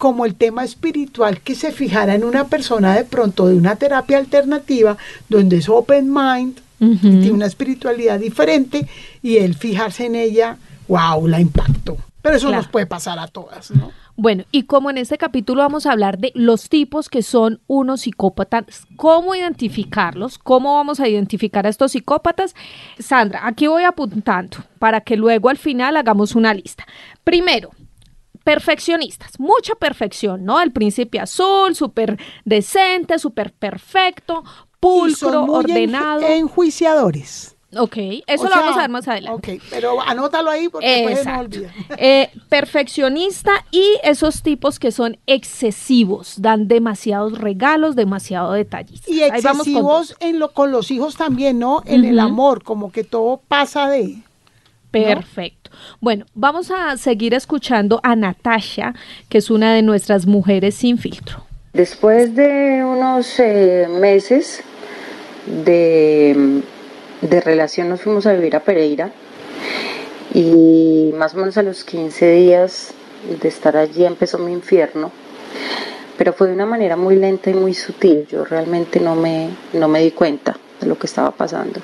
como 0.03 0.27
el 0.27 0.35
tema 0.35 0.65
espiritual, 0.65 1.41
que 1.43 1.55
se 1.55 1.71
fijara 1.71 2.17
en 2.17 2.25
una 2.25 2.49
persona 2.49 2.93
de 2.97 3.05
pronto 3.05 3.47
de 3.47 3.55
una 3.55 3.77
terapia 3.77 4.19
alternativa, 4.19 4.97
donde 5.29 5.59
es 5.59 5.69
open 5.69 6.13
mind, 6.13 6.59
Ujú. 6.81 6.99
tiene 6.99 7.31
una 7.31 7.47
espiritualidad 7.47 8.19
diferente, 8.19 8.89
y 9.23 9.37
él 9.37 9.55
fijarse 9.55 10.07
en 10.07 10.17
ella, 10.17 10.57
wow, 10.89 11.29
la 11.29 11.41
impactó. 11.41 11.97
Pero 12.21 12.35
eso 12.37 12.49
Claro. 12.49 12.63
nos 12.65 12.71
puede 12.73 12.87
pasar 12.87 13.21
a 13.21 13.29
todas, 13.29 13.71
¿no? 13.71 13.93
Bueno, 14.17 14.43
y 14.51 14.65
como 14.65 14.91
en 14.91 14.99
este 14.99 15.19
capítulo 15.19 15.63
vamos 15.63 15.87
a 15.87 15.93
hablar 15.93 16.19
de 16.19 16.33
los 16.35 16.69
tipos 16.69 17.09
que 17.09 17.23
son 17.23 17.61
unos 17.69 18.01
psicópatas, 18.01 18.65
cómo 18.97 19.37
identificarlos, 19.37 20.37
cómo 20.37 20.75
vamos 20.75 20.99
a 20.99 21.07
identificar 21.09 21.65
a 21.65 21.69
estos 21.69 21.93
psicópatas. 21.93 22.57
Sandra, 22.99 23.47
aquí 23.47 23.69
voy 23.69 23.85
apuntando 23.85 24.59
para 24.81 25.01
que 25.01 25.17
luego 25.17 25.49
al 25.49 25.59
final 25.59 25.97
hagamos 25.97 26.35
una 26.35 26.53
lista. 26.55 26.85
Primero, 27.23 27.71
perfeccionistas, 28.45 29.39
mucha 29.39 29.75
perfección, 29.75 30.45
¿no? 30.45 30.61
El 30.61 30.73
príncipe 30.73 31.21
azul, 31.21 31.75
súper 31.75 32.19
decente, 32.45 33.19
súper 33.19 33.53
perfecto, 33.53 34.43
Y 34.45 34.77
pulcro, 34.81 35.31
son 35.31 35.47
muy 35.47 35.55
ordenado. 35.57 36.23
enju- 36.23 36.37
enjuiciadores. 36.39 37.57
ok, 37.75 37.97
eso 38.27 38.45
O 38.45 38.49
lo 38.49 38.51
vamos 38.57 38.77
a 38.77 38.81
ver 38.83 38.91
más 38.91 39.09
adelante. 39.09 39.55
Ok, 39.55 39.63
pero 39.71 40.01
anótalo 40.03 40.51
ahí 40.51 40.69
porque 40.69 40.87
después 40.87 41.19
se 41.21 41.25
nos 41.25 41.35
Exacto. 41.47 41.57
olvida. 41.57 41.73
Eh, 41.99 42.31
perfeccionista 42.51 43.53
y 43.71 43.85
esos 44.03 44.43
tipos 44.43 44.79
que 44.79 44.91
son 44.93 45.17
excesivos, 45.27 46.35
dan 46.43 46.69
demasiados 46.69 47.39
regalos, 47.39 47.97
demasiado 47.97 48.53
detallistas. 48.53 49.09
Y 49.09 49.21
con 49.21 49.37
excesivos 49.37 50.09
dos. 50.09 50.17
en 50.21 50.39
lo, 50.39 50.53
con 50.53 50.71
los 50.73 50.91
hijos 50.91 51.17
también, 51.17 51.59
¿no? 51.59 51.83
En 51.87 52.05
el 52.05 52.19
amor, 52.19 52.63
como 52.63 52.91
que 52.93 53.05
todo 53.05 53.41
pasa 53.49 53.89
de... 53.89 54.17
Perfecto. 54.91 55.62
Bueno, 56.01 56.27
vamos 56.35 56.71
a 56.71 56.97
seguir 56.97 57.35
escuchando 57.35 58.01
a 58.03 58.17
Natasha, 58.17 58.95
que 59.29 59.39
es 59.39 59.51
una 59.51 59.75
de 59.75 59.83
nuestras 59.83 60.27
mujeres 60.27 60.75
sin 60.75 60.99
filtro. 60.99 61.45
Después 61.73 62.35
de 62.35 62.85
unos 62.85 63.39
eh, 63.41 63.87
meses 63.89 64.63
de, 65.47 66.63
de 67.23 67.41
relación 67.41 67.89
nos 67.89 68.03
fuimos 68.03 68.27
a 68.27 68.33
vivir 68.33 68.55
a 68.57 68.61
Pereira 68.61 69.11
y 70.35 71.13
más 71.17 71.35
o 71.35 71.39
menos 71.39 71.57
a 71.57 71.63
los 71.63 71.85
15 71.85 72.33
días 72.33 72.95
de 73.41 73.49
estar 73.49 73.77
allí 73.77 74.05
empezó 74.05 74.39
mi 74.39 74.53
infierno, 74.53 75.11
pero 76.19 76.33
fue 76.33 76.49
de 76.49 76.55
una 76.55 76.67
manera 76.67 76.97
muy 76.97 77.17
lenta 77.17 77.51
y 77.51 77.55
muy 77.55 77.75
sutil, 77.75 78.27
yo 78.31 78.45
realmente 78.45 79.01
no 79.01 79.15
me, 79.15 79.49
no 79.73 79.89
me 79.89 80.01
di 80.01 80.11
cuenta. 80.11 80.57
de 80.81 80.89
lo 80.89 80.99
que 80.99 81.07
estaba 81.07 81.31
pasando. 81.31 81.81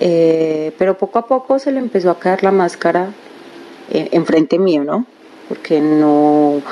Eh, 0.00 0.72
pero 0.78 0.96
poco 0.96 1.18
a 1.18 1.26
poco 1.26 1.58
se 1.58 1.70
le 1.70 1.78
empezó 1.78 2.10
a 2.10 2.18
caer 2.18 2.42
la 2.42 2.50
máscara 2.50 3.12
enfrente 3.90 4.58
mío, 4.58 4.82
¿no? 4.84 5.04
Porque 5.48 5.80
no, 5.80 6.62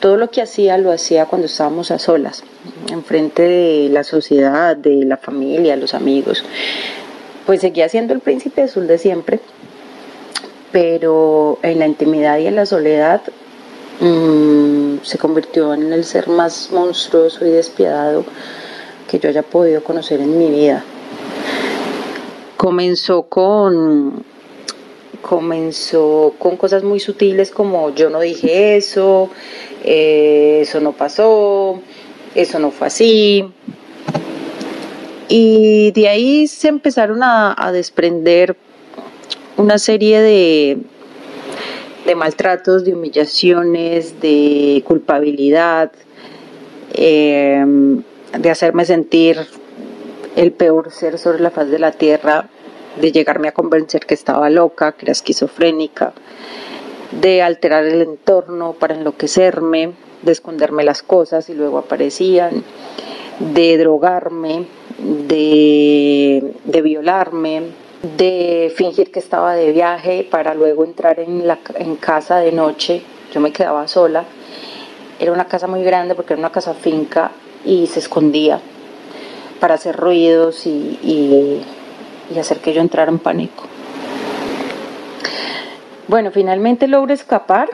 todo 0.00 0.16
lo 0.16 0.30
que 0.30 0.42
hacía 0.42 0.76
lo 0.78 0.92
hacía 0.92 1.26
cuando 1.26 1.46
estábamos 1.46 1.90
a 1.90 1.98
solas, 1.98 2.44
enfrente 2.90 3.42
de 3.42 3.88
la 3.90 4.04
sociedad, 4.04 4.76
de 4.76 5.04
la 5.04 5.16
familia, 5.16 5.76
los 5.76 5.94
amigos. 5.94 6.44
Pues 7.46 7.60
seguía 7.60 7.88
siendo 7.88 8.12
el 8.12 8.20
príncipe 8.20 8.62
azul 8.62 8.86
de 8.86 8.98
siempre, 8.98 9.40
pero 10.70 11.58
en 11.62 11.78
la 11.78 11.86
intimidad 11.86 12.38
y 12.38 12.46
en 12.46 12.56
la 12.56 12.66
soledad 12.66 13.22
mmm, 14.00 14.98
se 15.02 15.18
convirtió 15.18 15.74
en 15.74 15.92
el 15.92 16.04
ser 16.04 16.28
más 16.28 16.70
monstruoso 16.70 17.46
y 17.46 17.50
despiadado 17.50 18.24
que 19.10 19.18
yo 19.18 19.28
haya 19.28 19.42
podido 19.42 19.82
conocer 19.82 20.20
en 20.20 20.38
mi 20.38 20.50
vida. 20.50 20.84
Comenzó 22.62 23.24
con 23.24 24.24
comenzó 25.20 26.32
con 26.38 26.56
cosas 26.56 26.84
muy 26.84 27.00
sutiles 27.00 27.50
como 27.50 27.92
yo 27.92 28.08
no 28.08 28.20
dije 28.20 28.76
eso, 28.76 29.30
eh, 29.82 30.60
eso 30.62 30.78
no 30.78 30.92
pasó, 30.92 31.82
eso 32.36 32.60
no 32.60 32.70
fue 32.70 32.86
así. 32.86 33.52
Y 35.28 35.90
de 35.90 36.08
ahí 36.08 36.46
se 36.46 36.68
empezaron 36.68 37.24
a, 37.24 37.72
desprender 37.72 38.56
una 39.56 39.78
serie 39.78 40.20
de, 40.20 40.78
de, 42.06 42.14
maltratos, 42.14 42.84
de 42.84 42.94
humillaciones, 42.94 44.20
de 44.20 44.84
culpabilidad, 44.86 45.90
eh, 46.94 47.64
de 48.38 48.50
hacerme 48.50 48.84
sentir 48.84 49.48
el 50.36 50.52
peor 50.52 50.92
ser 50.92 51.18
sobre 51.18 51.40
la 51.40 51.50
faz 51.50 51.68
de 51.68 51.80
la 51.80 51.90
tierra 51.90 52.48
de 53.00 53.12
llegarme 53.12 53.48
a 53.48 53.52
convencer 53.52 54.06
que 54.06 54.14
estaba 54.14 54.50
loca, 54.50 54.92
que 54.92 55.06
era 55.06 55.12
esquizofrénica, 55.12 56.12
de 57.20 57.42
alterar 57.42 57.84
el 57.84 58.02
entorno 58.02 58.74
para 58.74 58.94
enloquecerme, 58.94 59.92
de 60.22 60.32
esconderme 60.32 60.84
las 60.84 61.02
cosas 61.02 61.48
y 61.48 61.54
luego 61.54 61.78
aparecían, 61.78 62.62
de 63.38 63.76
drogarme, 63.78 64.66
de, 64.98 66.54
violarme, 66.82 67.62
de 68.16 68.72
fingir 68.74 69.10
que 69.10 69.18
estaba 69.18 69.54
de 69.54 69.72
viaje 69.72 70.26
para 70.30 70.54
luego 70.54 70.84
entrar 70.84 71.20
en, 71.20 71.46
la, 71.46 71.58
en 71.74 71.96
casa 71.96 72.38
de 72.38 72.52
noche. 72.52 73.02
Yo 73.32 73.40
me 73.40 73.52
quedaba 73.52 73.88
sola. 73.88 74.24
Era 75.18 75.32
una 75.32 75.46
casa 75.46 75.66
muy 75.66 75.82
grande 75.82 76.14
porque 76.14 76.34
era 76.34 76.40
una 76.40 76.52
casa 76.52 76.74
finca 76.74 77.30
y 77.64 77.86
se 77.86 78.00
escondía 78.00 78.60
para 79.60 79.74
hacer 79.74 79.96
ruidos 79.96 80.66
y 80.66 80.98
y 81.02 81.60
hacer 82.38 82.58
que 82.58 82.72
yo 82.72 82.80
entrara 82.80 83.10
en 83.10 83.18
pánico. 83.18 83.64
Bueno, 86.08 86.30
finalmente 86.30 86.88
logro 86.88 87.14
escapar, 87.14 87.70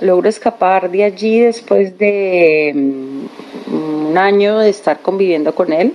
logro 0.00 0.28
escapar 0.28 0.90
de 0.90 1.04
allí 1.04 1.40
después 1.40 1.96
de 1.98 2.72
mm, 2.74 4.06
un 4.10 4.18
año 4.18 4.58
de 4.58 4.70
estar 4.70 5.00
conviviendo 5.00 5.54
con 5.54 5.72
él. 5.72 5.94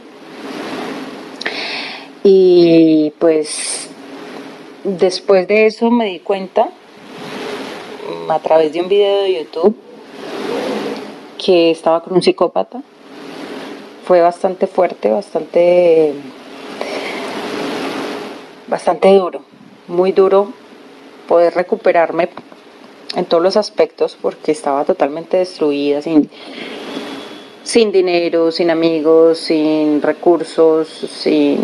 Y 2.24 3.14
pues 3.20 3.90
después 4.84 5.48
de 5.48 5.66
eso 5.66 5.90
me 5.90 6.06
di 6.06 6.20
cuenta 6.20 6.70
mm, 8.28 8.32
a 8.32 8.40
través 8.40 8.72
de 8.72 8.82
un 8.82 8.88
video 8.88 9.24
de 9.24 9.34
YouTube 9.44 9.76
que 11.44 11.72
estaba 11.72 12.04
con 12.04 12.14
un 12.14 12.22
psicópata. 12.22 12.82
Fue 14.06 14.22
bastante 14.22 14.68
fuerte, 14.68 15.10
bastante 15.10 16.14
bastante 18.70 19.14
duro, 19.14 19.42
muy 19.88 20.12
duro 20.12 20.54
poder 21.28 21.54
recuperarme 21.54 22.30
en 23.16 23.26
todos 23.26 23.42
los 23.42 23.58
aspectos 23.58 24.18
porque 24.22 24.52
estaba 24.52 24.86
totalmente 24.86 25.38
destruida, 25.38 26.02
sin, 26.02 26.30
sin 27.64 27.92
dinero, 27.92 28.52
sin 28.52 28.70
amigos, 28.70 29.40
sin 29.40 30.02
recursos, 30.02 30.88
sin 30.88 31.60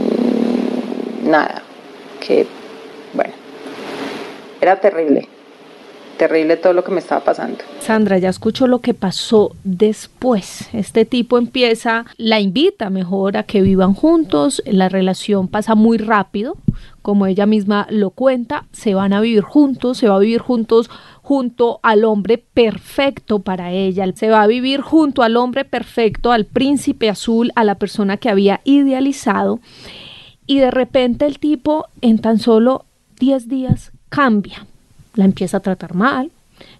nada. 1.24 1.62
Que, 2.20 2.48
bueno, 3.14 3.34
era 4.62 4.80
terrible 4.80 5.30
terrible 6.16 6.58
todo 6.58 6.74
lo 6.74 6.84
que 6.84 6.92
me 6.92 7.00
estaba 7.00 7.24
pasando. 7.24 7.60
Sandra, 7.80 8.18
ya 8.18 8.30
escucho 8.30 8.68
lo 8.68 8.80
que 8.80 8.94
pasó 8.94 9.56
después. 9.64 10.70
Este 10.74 11.06
tipo 11.06 11.38
empieza, 11.38 12.06
la 12.18 12.40
invita 12.40 12.90
mejor 12.90 13.38
a 13.38 13.44
que 13.44 13.62
vivan 13.62 13.94
juntos, 13.94 14.64
la 14.66 14.90
relación 14.90 15.48
pasa 15.48 15.76
muy 15.76 15.98
rápido, 15.98 16.58
como 17.02 17.28
ella 17.28 17.46
misma 17.46 17.86
lo 17.90 18.10
cuenta, 18.10 18.66
se 18.72 18.96
van 18.96 19.14
a 19.14 19.22
vivir 19.22 19.44
juntos, 19.44 19.98
se 20.00 20.08
va 20.08 20.16
a 20.16 20.20
vivir 20.20 20.40
juntos 20.40 20.90
junto 21.22 21.80
al 21.84 22.04
hombre 22.04 22.38
perfecto 22.38 23.40
para 23.40 23.72
ella, 23.72 24.06
se 24.16 24.30
va 24.30 24.42
a 24.42 24.48
vivir 24.48 24.82
junto 24.82 25.22
al 25.22 25.38
hombre 25.38 25.66
perfecto, 25.66 26.32
al 26.32 26.46
príncipe 26.46 27.10
azul, 27.10 27.52
a 27.56 27.64
la 27.64 27.76
persona 27.76 28.18
que 28.18 28.30
había 28.30 28.62
idealizado, 28.64 29.60
y 30.48 30.60
de 30.60 30.72
repente 30.72 31.26
el 31.26 31.40
tipo 31.40 31.88
en 32.02 32.20
tan 32.20 32.40
solo 32.40 32.86
10 33.20 33.48
días 33.48 33.92
cambia 34.10 34.66
la 35.16 35.26
empieza 35.26 35.58
a 35.58 35.62
tratar 35.62 35.96
mal, 35.96 36.32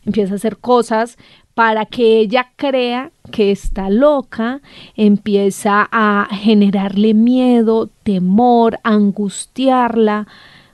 empieza 0.06 0.34
a 0.34 0.36
hacer 0.38 0.58
cosas 0.58 1.18
para 1.54 1.86
que 1.86 2.20
ella 2.20 2.52
crea 2.58 3.12
que 3.32 3.52
está 3.52 3.90
loca, 3.90 4.62
empieza 4.96 5.88
a 5.92 6.28
generarle 6.30 7.14
miedo, 7.14 7.90
temor, 8.04 8.80
angustiarla. 8.84 10.28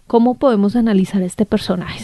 ¿Cómo 0.07 0.33
podemos 0.35 0.75
analizar 0.75 1.21
este 1.21 1.45
personaje? 1.45 2.03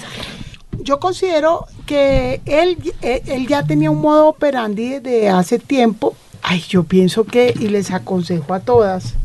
Yo 0.79 0.99
considero 0.99 1.65
que 1.87 2.39
él, 2.45 2.77
eh, 3.01 3.23
él 3.25 3.47
ya 3.47 3.65
tenía 3.65 3.89
un 3.89 3.99
modo 3.99 4.27
operandi 4.29 4.99
de 4.99 5.27
hace 5.27 5.57
tiempo. 5.57 6.15
Ay, 6.43 6.63
yo 6.69 6.83
pienso 6.83 7.25
que, 7.25 7.53
y 7.59 7.67
les 7.69 7.91
aconsejo 7.91 8.53
a 8.53 8.59
todas, 8.59 9.15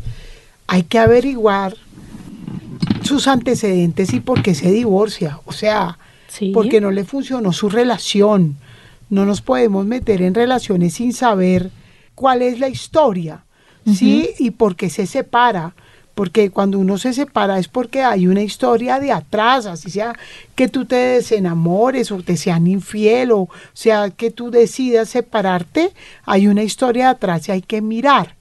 hay 0.67 0.83
que 0.83 0.97
averiguar 0.97 1.75
sus 3.03 3.27
antecedentes 3.27 4.13
y 4.13 4.19
por 4.19 4.41
qué 4.41 4.55
se 4.55 4.71
divorcia. 4.71 5.39
O 5.45 5.53
sea, 5.53 5.99
porque 6.53 6.81
no 6.81 6.91
le 6.91 7.03
funcionó 7.03 7.53
su 7.53 7.69
relación. 7.69 8.57
No 9.09 9.25
nos 9.25 9.41
podemos 9.41 9.85
meter 9.85 10.21
en 10.21 10.33
relaciones 10.33 10.95
sin 10.95 11.13
saber 11.13 11.69
cuál 12.15 12.41
es 12.41 12.59
la 12.59 12.69
historia, 12.69 13.43
¿sí? 13.85 14.29
Y 14.39 14.51
por 14.51 14.75
qué 14.75 14.89
se 14.89 15.05
separa. 15.05 15.73
Porque 16.15 16.51
cuando 16.51 16.77
uno 16.77 16.99
se 16.99 17.11
separa 17.11 17.57
es 17.57 17.67
porque 17.67 18.03
hay 18.03 18.27
una 18.27 18.43
historia 18.43 18.99
de 18.99 19.11
atrás, 19.11 19.65
así 19.65 19.89
sea 19.89 20.13
que 20.53 20.67
tú 20.67 20.85
te 20.85 20.95
desenamores 20.95 22.11
o 22.11 22.21
te 22.21 22.37
sean 22.37 22.67
infiel 22.67 23.31
o 23.31 23.49
sea 23.73 24.11
que 24.11 24.29
tú 24.29 24.51
decidas 24.51 25.09
separarte, 25.09 25.91
hay 26.25 26.45
una 26.45 26.61
historia 26.61 27.05
de 27.05 27.11
atrás 27.11 27.49
y 27.49 27.51
hay 27.51 27.61
que 27.63 27.81
mirar. 27.81 28.35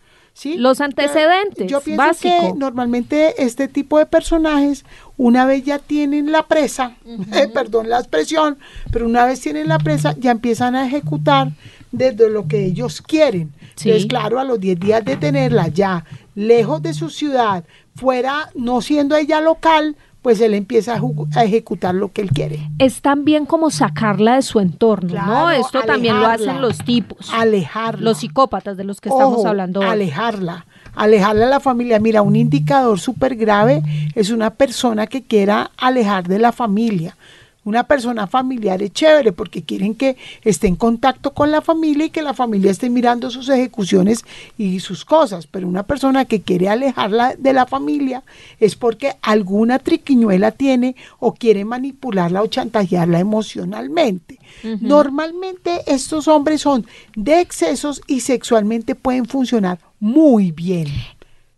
Los 0.57 0.81
antecedentes. 0.81 1.67
Yo 1.71 1.81
pienso 1.81 2.05
que 2.21 2.53
normalmente 2.57 3.43
este 3.43 3.69
tipo 3.69 3.99
de 3.99 4.07
personajes, 4.07 4.85
una 5.17 5.45
vez 5.45 5.65
ya 5.65 5.79
tienen 5.79 6.33
la 6.33 6.49
presa, 6.49 6.97
eh, 7.33 7.49
perdón 7.53 7.89
la 7.89 7.99
expresión, 7.99 8.59
pero 8.91 9.07
una 9.07 9.27
vez 9.27 9.41
tienen 9.41 9.69
la 9.69 9.79
presa, 9.79 10.15
ya 10.19 10.31
empiezan 10.31 10.75
a 10.75 10.87
ejecutar 10.87 11.53
desde 11.93 12.31
lo 12.31 12.49
que 12.49 12.65
ellos 12.65 13.03
quieren. 13.03 13.53
Entonces, 13.61 14.07
claro, 14.07 14.39
a 14.39 14.45
los 14.45 14.61
10 14.61 14.81
días 14.81 15.05
de 15.05 15.17
tenerla 15.17 15.69
ya 15.69 16.05
lejos 16.35 16.83
de 16.83 16.95
su 16.95 17.11
ciudad, 17.11 17.65
fuera, 17.95 18.51
no 18.55 18.81
siendo 18.81 19.17
ella 19.17 19.41
local, 19.41 19.97
pues 20.23 20.41
él 20.41 20.55
empieza 20.55 20.95
a, 21.35 21.45
ejecutar 21.45 21.95
lo 21.95 22.13
que 22.13 22.23
él 22.23 22.31
quiere. 22.31 22.71
Es 22.79 23.03
también 23.03 23.45
como 23.45 23.71
sacarla 23.71 24.37
de 24.37 24.43
su 24.43 24.61
entorno, 24.61 25.21
¿no? 25.27 25.51
Esto 25.51 25.83
también 25.83 26.19
lo 26.21 26.27
hacen 26.27 26.63
los 26.63 26.79
tipos. 26.79 27.33
Alejarla. 27.33 28.03
Los 28.03 28.19
psicópatas 28.19 28.77
de 28.77 28.85
los 28.85 29.01
que 29.01 29.09
estamos 29.09 29.45
hablando 29.45 29.81
hoy. 29.81 29.87
Alejarla. 29.87 30.65
Alejarla 30.95 31.47
a 31.47 31.51
la 31.51 31.61
familia. 31.61 31.99
Mira, 31.99 32.23
un 32.23 32.37
indicador 32.37 33.01
súper 33.01 33.35
grave 33.35 33.83
es 34.15 34.31
una 34.31 34.51
persona 34.51 35.09
que 35.09 35.23
quiera 35.23 35.73
alejar 35.77 36.29
de 36.29 36.39
la 36.39 36.53
familia. 36.53 37.17
Una 37.65 37.85
persona 37.85 38.27
familiar 38.27 38.83
es 38.83 38.93
chévere 38.93 39.31
porque 39.31 39.63
quieren 39.63 39.95
que 39.95 40.17
esté 40.43 40.67
en 40.67 40.75
contacto 40.75 41.33
con 41.33 41.53
la 41.53 41.63
familia 41.63 42.07
y 42.07 42.11
que 42.11 42.23
la 42.23 42.35
familia 42.35 42.73
esté 42.73 42.91
mirando 42.91 43.31
sus 43.31 43.49
ejecuciones 43.49 44.25
y 44.59 44.81
sus 44.81 45.05
cosas. 45.05 45.47
Pero 45.47 45.69
una 45.69 45.85
persona 45.85 46.25
que 46.25 46.43
quiere 46.43 46.69
alejarla 46.69 47.37
de 47.39 47.53
la 47.53 47.67
familia 47.67 48.25
es 48.59 48.75
porque 48.75 49.15
alguna 49.23 49.79
triquiñuela 49.79 50.51
tiene 50.51 50.97
o 51.21 51.35
quiere 51.35 51.65
manipularla 51.65 52.43
o 52.43 52.49
chantajearla 52.49 53.21
emocionalmente. 53.21 54.41
Normalmente 54.81 55.83
estos 55.87 56.27
hombres 56.27 56.63
son 56.63 56.85
de 57.15 57.41
excesos 57.41 58.03
y 58.09 58.21
sexualmente 58.21 58.95
pueden 58.95 59.27
funcionar 59.27 59.79
muy 60.01 60.51
bien. 60.51 60.89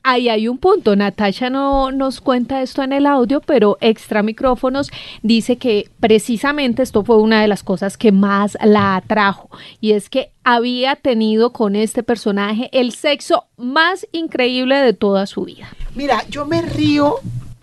Ahí 0.05 0.29
hay 0.29 0.47
un 0.47 0.59
punto. 0.59 0.95
Natasha 0.95 1.51
no 1.51 1.91
nos 1.91 2.21
cuenta 2.21 2.63
esto 2.63 2.83
en 2.83 2.93
el 2.93 3.07
audio, 3.07 3.41
pero 3.41 3.77
extra 3.81 4.23
micrófonos 4.23 4.91
dice 5.23 5.57
que 5.57 5.91
precisamente 5.99 6.83
esto 6.83 7.03
fue 7.03 7.17
una 7.17 7.41
de 7.41 7.49
las 7.49 7.65
cosas 7.65 7.97
que 7.97 8.13
más 8.13 8.57
la 8.63 8.95
atrajo 8.97 9.51
y 9.81 9.93
es 9.93 10.09
que 10.09 10.31
había 10.45 10.95
tenido 10.95 11.53
con 11.53 11.75
este 11.75 12.03
personaje 12.03 12.69
el 12.73 12.93
sexo 12.93 13.47
más 13.57 14.07
increíble 14.13 14.77
de 14.77 14.93
toda 14.93 15.27
su 15.27 15.45
vida. 15.45 15.69
Mira, 15.95 16.25
yo 16.29 16.45
me 16.45 16.61
río, 16.61 17.17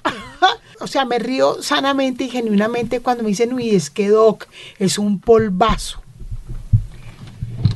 o 0.82 0.88
sea, 0.88 1.06
me 1.06 1.20
río 1.20 1.62
sanamente 1.62 2.26
y 2.26 2.30
genuinamente 2.30 3.00
cuando 3.00 3.24
me 3.24 3.30
dicen, 3.30 3.54
uy, 3.54 3.70
es 3.70 3.90
que 3.92 4.10
Doc 4.10 4.48
es 4.80 4.98
un 4.98 5.20
polvazo. 5.20 6.02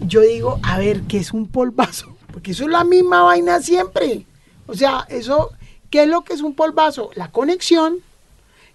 Yo 0.01 0.21
digo, 0.21 0.59
a 0.63 0.79
ver, 0.79 1.01
¿qué 1.01 1.17
es 1.17 1.33
un 1.33 1.47
polvazo? 1.47 2.15
Porque 2.31 2.51
eso 2.51 2.63
es 2.63 2.69
la 2.69 2.83
misma 2.83 3.23
vaina 3.23 3.61
siempre. 3.61 4.25
O 4.67 4.73
sea, 4.73 5.05
eso, 5.09 5.51
¿qué 5.89 6.03
es 6.03 6.07
lo 6.07 6.23
que 6.23 6.33
es 6.33 6.41
un 6.41 6.53
polvazo? 6.53 7.09
La 7.15 7.31
conexión. 7.31 7.99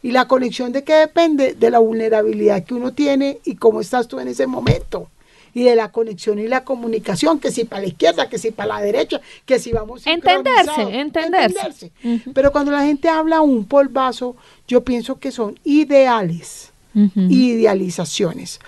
¿Y 0.02 0.12
la 0.12 0.26
conexión 0.26 0.72
de 0.72 0.82
qué 0.82 0.94
depende? 0.94 1.54
De 1.54 1.70
la 1.70 1.78
vulnerabilidad 1.78 2.64
que 2.64 2.74
uno 2.74 2.92
tiene 2.92 3.38
y 3.44 3.56
cómo 3.56 3.80
estás 3.82 4.08
tú 4.08 4.18
en 4.18 4.28
ese 4.28 4.46
momento. 4.46 5.10
Y 5.52 5.64
de 5.64 5.74
la 5.76 5.90
conexión 5.90 6.38
y 6.38 6.46
la 6.46 6.64
comunicación, 6.64 7.38
que 7.38 7.50
si 7.50 7.64
para 7.64 7.82
la 7.82 7.88
izquierda, 7.88 8.28
que 8.28 8.38
si 8.38 8.50
para 8.50 8.76
la 8.76 8.80
derecha, 8.80 9.20
que 9.44 9.58
si 9.58 9.72
vamos 9.72 10.06
Entenderse, 10.06 11.00
entenderse. 11.00 11.92
Pero 12.32 12.52
cuando 12.52 12.70
la 12.70 12.84
gente 12.84 13.08
habla 13.08 13.40
un 13.40 13.66
polvazo, 13.66 14.36
yo 14.66 14.84
pienso 14.84 15.18
que 15.18 15.32
son 15.32 15.58
ideales, 15.64 16.72
idealizaciones. 16.94 18.60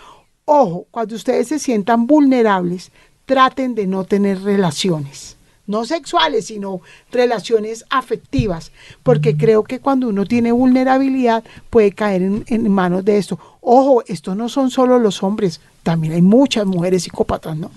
Ojo, 0.44 0.86
cuando 0.90 1.14
ustedes 1.14 1.48
se 1.48 1.60
sientan 1.60 2.06
vulnerables, 2.06 2.90
traten 3.24 3.74
de 3.74 3.86
no 3.86 4.04
tener 4.04 4.42
relaciones 4.42 5.36
no 5.72 5.84
sexuales, 5.84 6.46
sino 6.46 6.82
relaciones 7.10 7.84
afectivas, 7.90 8.70
porque 9.02 9.36
creo 9.36 9.64
que 9.64 9.80
cuando 9.80 10.08
uno 10.08 10.26
tiene 10.26 10.52
vulnerabilidad 10.52 11.42
puede 11.70 11.92
caer 11.92 12.22
en, 12.46 12.70
manos 12.70 13.04
de 13.04 13.18
esto. 13.18 13.38
Ojo, 13.60 14.04
esto 14.06 14.34
no 14.34 14.48
son 14.48 14.70
solo 14.70 14.98
los 14.98 15.22
hombres, 15.22 15.60
también 15.82 16.12
hay 16.12 16.22
muchas 16.22 16.66
mujeres 16.66 17.04
psicópatas, 17.04 17.56
¿no? 17.56 17.70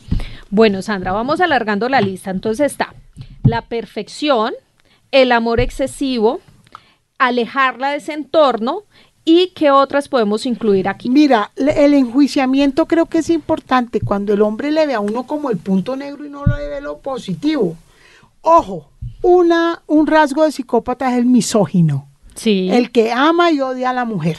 Bueno, 0.51 0.81
Sandra, 0.81 1.11
vamos 1.11 1.41
alargando 1.41 1.89
la 1.89 2.01
lista. 2.01 2.29
Entonces 2.29 2.71
está 2.71 2.93
la 3.43 3.63
perfección, 3.63 4.53
el 5.11 5.31
amor 5.31 5.59
excesivo, 5.59 6.41
alejarla 7.17 7.91
de 7.91 7.97
ese 7.97 8.13
entorno 8.13 8.83
¿Y 9.27 9.47
qué 9.55 9.71
otras 9.71 10.07
podemos 10.07 10.45
incluir 10.45 10.87
aquí? 10.87 11.09
Mira, 11.09 11.51
el 11.55 11.95
enjuiciamiento 11.95 12.85
creo 12.85 13.07
que 13.07 13.17
es 13.17 13.31
importante 13.31 13.99
cuando 13.99 14.33
el 14.33 14.41
hombre 14.43 14.69
le 14.69 14.85
ve 14.85 14.93
a 14.93 14.99
uno 14.99 15.25
como 15.25 15.49
el 15.49 15.57
punto 15.57 15.95
negro 15.95 16.25
y 16.25 16.29
no 16.29 16.45
le 16.45 16.69
ve 16.69 16.79
lo 16.79 16.99
positivo. 16.99 17.75
Ojo, 18.47 18.91
una, 19.23 19.81
un 19.87 20.05
rasgo 20.05 20.43
de 20.43 20.51
psicópata 20.51 21.11
es 21.11 21.17
el 21.17 21.25
misógino. 21.25 22.07
Sí. 22.35 22.69
El 22.71 22.91
que 22.91 23.11
ama 23.11 23.51
y 23.51 23.59
odia 23.59 23.89
a 23.89 23.93
la 23.93 24.05
mujer. 24.05 24.37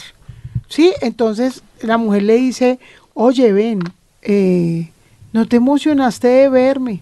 ¿Sí? 0.69 0.93
Entonces 1.01 1.63
la 1.83 1.99
mujer 1.99 2.23
le 2.23 2.37
dice, 2.37 2.79
oye, 3.15 3.53
ven, 3.53 3.81
eh, 4.23 4.91
no 5.33 5.47
te 5.47 5.57
emocionaste 5.57 6.29
de 6.29 6.49
verme. 6.49 7.01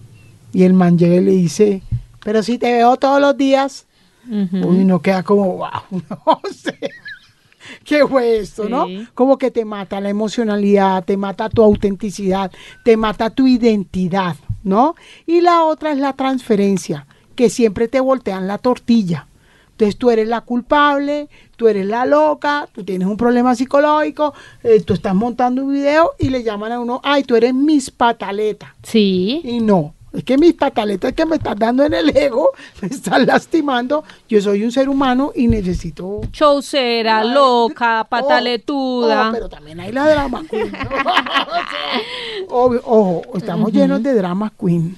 Y 0.51 0.63
el 0.63 0.73
man 0.73 0.97
llega 0.97 1.15
y 1.15 1.21
le 1.21 1.31
dice, 1.31 1.83
pero 2.23 2.41
si 2.41 2.57
te 2.57 2.73
veo 2.73 2.95
todos 2.97 3.21
los 3.21 3.37
días. 3.37 3.85
Uy, 4.27 4.83
no 4.83 5.03
queda 5.03 5.21
como, 5.21 5.57
wow, 5.57 5.69
no 5.91 6.41
sé. 6.51 6.75
¿Qué 7.83 8.05
fue 8.07 8.39
esto, 8.39 8.67
no? 8.67 8.87
Como 9.13 9.37
que 9.37 9.51
te 9.51 9.63
mata 9.63 10.01
la 10.01 10.09
emocionalidad, 10.09 11.03
te 11.05 11.17
mata 11.17 11.49
tu 11.49 11.61
autenticidad, 11.61 12.51
te 12.83 12.97
mata 12.97 13.29
tu 13.29 13.45
identidad, 13.45 14.35
¿no? 14.65 14.95
Y 15.25 15.39
la 15.39 15.63
otra 15.63 15.93
es 15.93 15.97
la 15.97 16.11
transferencia, 16.13 17.07
que 17.35 17.49
siempre 17.49 17.87
te 17.87 18.01
voltean 18.01 18.47
la 18.47 18.57
tortilla. 18.57 19.27
Entonces 19.71 19.97
tú 19.97 20.09
eres 20.09 20.27
la 20.27 20.41
culpable, 20.41 21.27
tú 21.57 21.67
eres 21.67 21.85
la 21.85 22.05
loca, 22.05 22.67
tú 22.73 22.83
tienes 22.83 23.07
un 23.07 23.17
problema 23.17 23.55
psicológico, 23.55 24.33
eh, 24.63 24.81
tú 24.81 24.93
estás 24.93 25.13
montando 25.13 25.63
un 25.63 25.73
video 25.73 26.11
y 26.17 26.29
le 26.29 26.43
llaman 26.43 26.71
a 26.71 26.79
uno, 26.79 27.01
ay, 27.03 27.23
tú 27.23 27.35
eres 27.35 27.53
mis 27.53 27.91
pataletas. 27.91 28.69
Sí. 28.83 29.41
Y 29.43 29.59
no, 29.59 29.93
es 30.15 30.23
que 30.23 30.37
mis 30.37 30.53
pataletas 30.53 31.13
que 31.13 31.25
me 31.25 31.35
están 31.35 31.57
dando 31.59 31.83
en 31.83 31.93
el 31.93 32.15
ego 32.15 32.51
me 32.81 32.87
están 32.87 33.25
lastimando. 33.25 34.03
Yo 34.29 34.41
soy 34.41 34.63
un 34.63 34.71
ser 34.71 34.89
humano 34.89 35.31
y 35.35 35.47
necesito. 35.47 36.21
Chaucera, 36.31 37.23
loca, 37.23 38.01
oh, 38.01 38.05
pataletuda. 38.05 39.29
Oh, 39.29 39.31
pero 39.33 39.49
también 39.49 39.79
hay 39.79 39.91
la 39.91 40.09
drama 40.09 40.43
queen. 40.49 40.71
ojo, 42.49 43.21
estamos 43.35 43.71
llenos 43.71 44.01
de 44.01 44.13
drama 44.13 44.51
queen. 44.59 44.97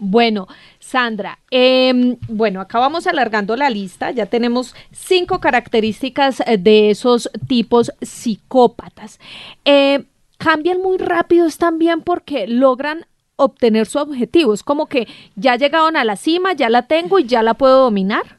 Bueno, 0.00 0.46
Sandra, 0.78 1.40
em, 1.50 2.16
bueno, 2.28 2.60
acá 2.60 2.78
vamos 2.78 3.06
alargando 3.08 3.56
la 3.56 3.68
lista. 3.68 4.12
Ya 4.12 4.26
tenemos 4.26 4.74
cinco 4.92 5.40
características 5.40 6.40
eh, 6.46 6.56
de 6.56 6.90
esos 6.90 7.28
tipos 7.48 7.90
psicópatas. 8.00 9.18
Eh, 9.64 10.04
cambian 10.38 10.80
muy 10.80 10.98
rápido 10.98 11.48
también 11.58 12.02
porque 12.02 12.46
logran 12.46 13.06
obtener 13.38 13.86
su 13.86 13.98
objetivo. 13.98 14.52
Es 14.52 14.62
como 14.62 14.86
que 14.86 15.08
ya 15.36 15.56
llegaron 15.56 15.96
a 15.96 16.04
la 16.04 16.16
cima, 16.16 16.52
ya 16.52 16.68
la 16.68 16.86
tengo 16.86 17.18
y 17.18 17.24
ya 17.24 17.42
la 17.42 17.54
puedo 17.54 17.84
dominar. 17.84 18.38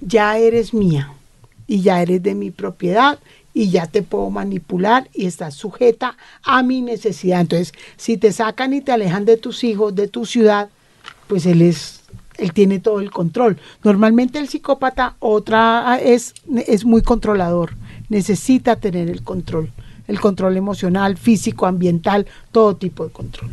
Ya 0.00 0.38
eres 0.38 0.72
mía 0.72 1.12
y 1.66 1.80
ya 1.80 2.00
eres 2.02 2.22
de 2.22 2.34
mi 2.34 2.50
propiedad 2.50 3.18
y 3.54 3.70
ya 3.70 3.86
te 3.86 4.02
puedo 4.02 4.28
manipular 4.30 5.08
y 5.14 5.26
estás 5.26 5.54
sujeta 5.54 6.16
a 6.42 6.62
mi 6.62 6.82
necesidad. 6.82 7.40
Entonces, 7.40 7.72
si 7.96 8.18
te 8.18 8.32
sacan 8.32 8.74
y 8.74 8.82
te 8.82 8.92
alejan 8.92 9.24
de 9.24 9.38
tus 9.38 9.64
hijos, 9.64 9.94
de 9.94 10.08
tu 10.08 10.26
ciudad, 10.26 10.68
pues 11.26 11.46
él 11.46 11.62
es 11.62 12.02
él 12.36 12.52
tiene 12.52 12.80
todo 12.80 12.98
el 12.98 13.12
control. 13.12 13.58
Normalmente 13.84 14.40
el 14.40 14.48
psicópata 14.48 15.14
otra 15.20 15.98
es 16.02 16.34
es 16.66 16.84
muy 16.84 17.00
controlador, 17.00 17.76
necesita 18.10 18.76
tener 18.76 19.08
el 19.08 19.22
control 19.22 19.70
el 20.06 20.20
control 20.20 20.56
emocional, 20.56 21.16
físico, 21.16 21.66
ambiental, 21.66 22.26
todo 22.52 22.76
tipo 22.76 23.04
de 23.04 23.10
control. 23.10 23.50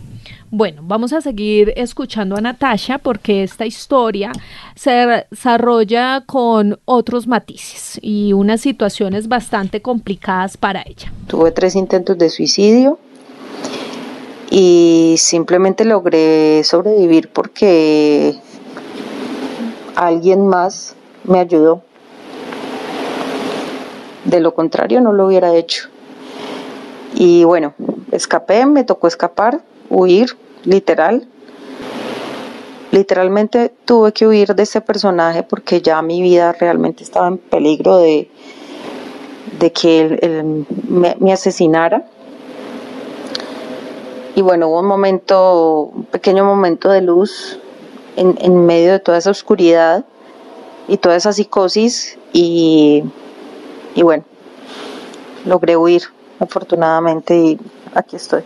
Bueno, 0.54 0.82
vamos 0.84 1.14
a 1.14 1.22
seguir 1.22 1.74
escuchando 1.78 2.36
a 2.36 2.42
Natasha 2.42 2.98
porque 2.98 3.42
esta 3.42 3.66
historia 3.66 4.34
se 4.76 5.26
desarrolla 5.32 6.24
con 6.26 6.78
otros 6.84 7.26
matices 7.26 7.98
y 8.02 8.34
unas 8.34 8.60
situaciones 8.60 9.30
bastante 9.30 9.82
complicadas 9.82 10.58
para 10.58 10.84
ella. 10.86 11.14
Tuve 11.28 11.52
tres 11.52 11.76
intentos 11.76 12.18
de 12.18 12.30
suicidio 12.30 13.00
y 14.50 15.16
simplemente 15.18 15.86
logré 15.86 16.62
sobrevivir 16.66 17.30
porque 17.30 18.36
alguien 19.96 20.48
más 20.48 20.96
me 21.24 21.40
ayudó. 21.40 21.82
De 24.26 24.42
lo 24.42 24.54
contrario 24.54 25.00
no 25.00 25.14
lo 25.14 25.28
hubiera 25.28 25.56
hecho. 25.56 25.91
Y 27.14 27.44
bueno, 27.44 27.74
escapé, 28.12 28.66
me 28.66 28.84
tocó 28.84 29.08
escapar, 29.08 29.62
huir, 29.90 30.38
literal. 30.64 31.28
Literalmente 32.92 33.74
tuve 33.86 34.12
que 34.12 34.28
huir 34.28 34.54
de 34.56 34.64
ese 34.64 34.82
personaje 34.82 35.44
porque 35.44 35.82
ya 35.82 36.02
mi 36.02 36.22
vida 36.22 36.54
realmente 36.54 37.04
estaba 37.04 37.28
en 37.28 37.38
peligro 37.38 37.98
de, 37.98 38.30
de 39.60 39.72
que 39.72 40.02
él, 40.02 40.66
me, 40.90 41.34
asesinara. 41.34 42.06
Y 44.36 44.42
bueno, 44.42 44.70
hubo 44.70 44.80
un 44.80 44.88
momento, 44.88 45.92
un 45.94 46.06
pequeño 46.06 46.46
momento 46.46 46.90
de 46.90 47.02
luz 47.02 47.60
en, 48.16 48.38
en 48.42 48.66
medio 48.66 48.94
de 48.94 49.00
toda 49.00 49.18
esa 49.18 49.32
oscuridad 49.32 50.06
y 50.88 50.98
toda 50.98 51.16
esa 51.16 51.34
psicosis 51.34 52.18
y, 52.34 53.04
y 53.96 54.02
bueno, 54.04 54.24
logré 55.46 55.78
huir 55.78 56.04
afortunadamente, 56.42 57.38
y 57.38 57.60
aquí 57.94 58.16
estoy. 58.18 58.44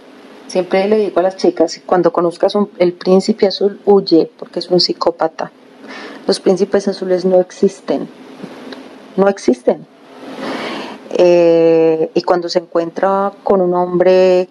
Siempre 0.48 0.88
le 0.88 0.98
digo 0.98 1.20
a 1.20 1.24
las 1.24 1.38
chicas, 1.38 1.82
cuando 1.86 2.12
conozcas 2.12 2.54
el 2.78 2.94
príncipe 2.94 3.48
azul, 3.48 3.80
huye, 3.86 4.30
porque 4.38 4.60
es 4.60 4.70
un 4.70 4.80
psicópata. 4.80 5.52
Los 6.28 6.40
príncipes 6.40 6.88
azules 6.88 7.26
no 7.26 7.40
existen, 7.40 8.08
no 9.16 9.28
existen. 9.28 9.88
Eh, 11.12 12.12
y 12.14 12.22
cuando 12.22 12.50
se 12.50 12.60
encuentra 12.60 13.32
con 13.44 13.62
un 13.62 13.74
hombre 13.74 14.50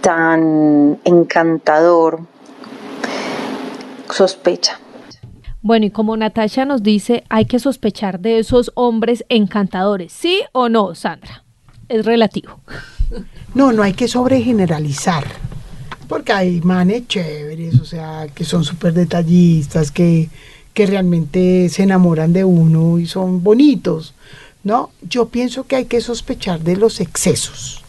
tan 0.00 1.00
encantador, 1.04 2.20
sospecha. 4.10 4.78
Bueno, 5.62 5.86
y 5.86 5.90
como 5.90 6.16
Natasha 6.16 6.64
nos 6.64 6.82
dice, 6.82 7.24
hay 7.30 7.46
que 7.46 7.58
sospechar 7.58 8.20
de 8.20 8.40
esos 8.40 8.72
hombres 8.74 9.24
encantadores, 9.28 10.12
¿sí 10.12 10.42
o 10.52 10.68
no, 10.68 10.94
Sandra? 10.94 11.44
Es 11.88 12.04
relativo. 12.04 12.60
No, 13.54 13.72
no 13.72 13.82
hay 13.82 13.92
que 13.92 14.08
sobregeneralizar. 14.08 15.24
Porque 16.08 16.32
hay 16.32 16.60
manes 16.60 17.06
chéveres, 17.08 17.80
o 17.80 17.84
sea, 17.84 18.28
que 18.34 18.44
son 18.44 18.64
súper 18.64 18.92
detallistas, 18.92 19.90
que, 19.90 20.28
que 20.74 20.86
realmente 20.86 21.68
se 21.68 21.82
enamoran 21.82 22.32
de 22.32 22.44
uno 22.44 22.98
y 22.98 23.06
son 23.06 23.42
bonitos. 23.42 24.14
¿No? 24.64 24.90
Yo 25.02 25.28
pienso 25.28 25.64
que 25.64 25.76
hay 25.76 25.84
que 25.86 26.00
sospechar 26.00 26.60
de 26.60 26.76
los 26.76 27.00
excesos. 27.00 27.82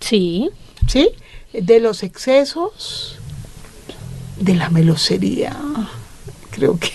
Sí. 0.00 0.50
¿Sí? 0.88 1.10
De 1.52 1.80
los 1.80 2.02
excesos 2.02 3.18
de 4.38 4.54
la 4.54 4.70
melosería. 4.70 5.56
Creo 6.50 6.78
que 6.78 6.90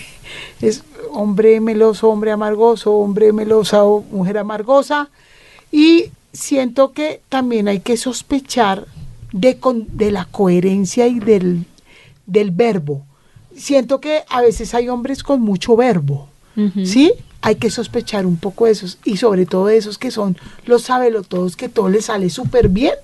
es 0.60 0.82
hombre 1.12 1.60
meloso, 1.60 2.08
hombre 2.10 2.32
amargoso, 2.32 2.92
hombre 2.92 3.32
melosa 3.32 3.84
o 3.84 4.02
mujer 4.02 4.38
amargosa. 4.38 5.08
Y 5.72 6.06
siento 6.32 6.92
que 6.92 7.20
también 7.28 7.68
hay 7.68 7.80
que 7.80 7.96
sospechar 7.96 8.86
de, 9.32 9.58
de 9.88 10.10
la 10.10 10.24
coherencia 10.26 11.06
y 11.06 11.18
del, 11.18 11.64
del 12.26 12.50
verbo. 12.50 13.04
Siento 13.56 14.00
que 14.00 14.22
a 14.28 14.42
veces 14.42 14.74
hay 14.74 14.88
hombres 14.88 15.22
con 15.22 15.40
mucho 15.40 15.76
verbo, 15.76 16.28
¿sí? 16.84 17.12
Hay 17.40 17.56
que 17.56 17.70
sospechar 17.70 18.26
un 18.26 18.36
poco 18.36 18.66
de 18.66 18.72
esos 18.72 18.98
y 19.04 19.16
sobre 19.16 19.46
todo 19.46 19.66
de 19.66 19.76
esos 19.76 19.98
que 19.98 20.10
son 20.10 20.36
los 20.66 20.88
todos 21.28 21.56
que 21.56 21.68
todo 21.68 21.88
les 21.88 22.06
sale 22.06 22.28
súper 22.28 22.68
bien. 22.68 22.94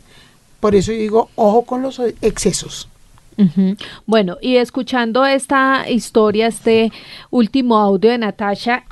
Por 0.61 0.75
eso 0.75 0.92
yo 0.92 0.98
digo, 0.98 1.31
ojo 1.37 1.62
con 1.62 1.83
los 1.83 2.01
excesos. 2.20 2.88
Bueno, 4.07 4.37
y 4.40 4.57
escuchando 4.57 5.25
esta 5.25 5.88
historia, 5.88 6.48
este 6.48 6.92
último 7.31 7.79
audio 7.79 8.11
de 8.11 8.18
Natasha, 8.18 8.85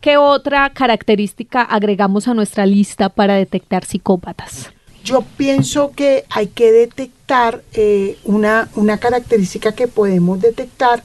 ¿qué 0.00 0.16
otra 0.16 0.70
característica 0.70 1.62
agregamos 1.62 2.28
a 2.28 2.34
nuestra 2.34 2.66
lista 2.66 3.08
para 3.08 3.34
detectar 3.34 3.84
psicópatas? 3.84 4.70
Yo 5.04 5.22
pienso 5.36 5.92
que 5.92 6.24
hay 6.30 6.48
que 6.48 6.72
detectar 6.72 7.62
eh, 7.72 8.18
una, 8.24 8.68
una 8.74 8.98
característica 8.98 9.72
que 9.72 9.88
podemos 9.88 10.40
detectar, 10.40 11.02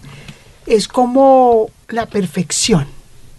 es 0.66 0.88
como 0.88 1.70
la 1.90 2.06
perfección. 2.08 2.88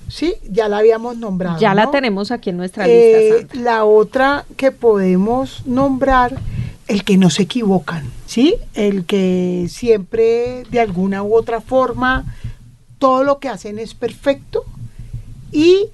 ¿sí? 0.08 0.34
Ya 0.48 0.68
la 0.68 0.78
habíamos 0.78 1.16
nombrado. 1.16 1.58
Ya 1.58 1.74
la 1.74 1.90
tenemos 1.90 2.30
aquí 2.30 2.50
en 2.50 2.56
nuestra 2.56 2.86
lista. 2.86 3.18
Eh, 3.18 3.46
la 3.54 3.84
otra 3.84 4.44
que 4.56 4.70
podemos 4.70 5.66
nombrar, 5.66 6.38
el 6.86 7.04
que 7.04 7.16
no 7.16 7.30
se 7.30 7.42
equivocan, 7.42 8.10
¿sí? 8.26 8.56
El 8.74 9.04
que 9.06 9.66
siempre, 9.68 10.64
de 10.70 10.80
alguna 10.80 11.22
u 11.22 11.34
otra 11.34 11.60
forma, 11.60 12.24
todo 12.98 13.24
lo 13.24 13.38
que 13.38 13.48
hacen 13.48 13.78
es 13.78 13.94
perfecto 13.94 14.64
y 15.54 15.86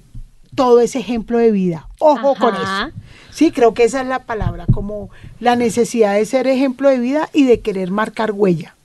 todo 0.55 0.81
es 0.81 0.95
ejemplo 0.95 1.37
de 1.37 1.51
vida. 1.51 1.87
Ojo 1.99 2.35
con 2.35 2.55
eso. 2.55 2.91
Sí, 3.29 3.51
creo 3.51 3.73
que 3.73 3.85
esa 3.85 4.01
es 4.01 4.07
la 4.07 4.23
palabra, 4.25 4.65
como 4.73 5.09
la 5.39 5.55
necesidad 5.55 6.15
de 6.15 6.25
ser 6.25 6.47
ejemplo 6.47 6.89
de 6.89 6.99
vida 6.99 7.29
y 7.31 7.45
de 7.45 7.61
querer 7.61 7.91
marcar 7.91 8.31
huella. 8.31 8.75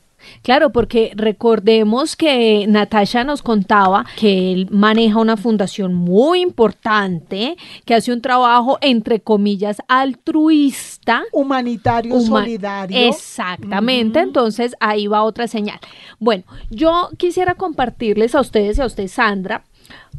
Claro, 0.43 0.71
porque 0.71 1.13
recordemos 1.15 2.17
que 2.17 2.67
Natasha 2.69 3.25
nos 3.25 3.43
contaba 3.43 4.07
que 4.17 4.53
él 4.53 4.69
maneja 4.71 5.19
una 5.19 5.37
fundación 5.37 5.95
muy 5.95 6.41
importante, 6.41 7.57
que 7.85 7.95
hace 7.95 8.13
un 8.13 8.21
trabajo, 8.21 8.79
entre 8.81 9.21
comillas, 9.21 9.79
altruista. 9.89 11.23
Humanitario, 11.33 12.21
solidario. 12.21 13.09
Exactamente, 13.09 14.21
entonces 14.21 14.75
ahí 14.81 15.07
va 15.07 15.23
otra 15.23 15.49
señal. 15.49 15.79
Bueno, 16.19 16.45
yo 16.71 17.09
quisiera 17.17 17.55
compartirles 17.55 18.35
a 18.35 18.41
ustedes 18.41 18.79
y 18.79 18.83
a 18.83 18.87
usted, 18.87 19.09
Sandra, 19.09 19.65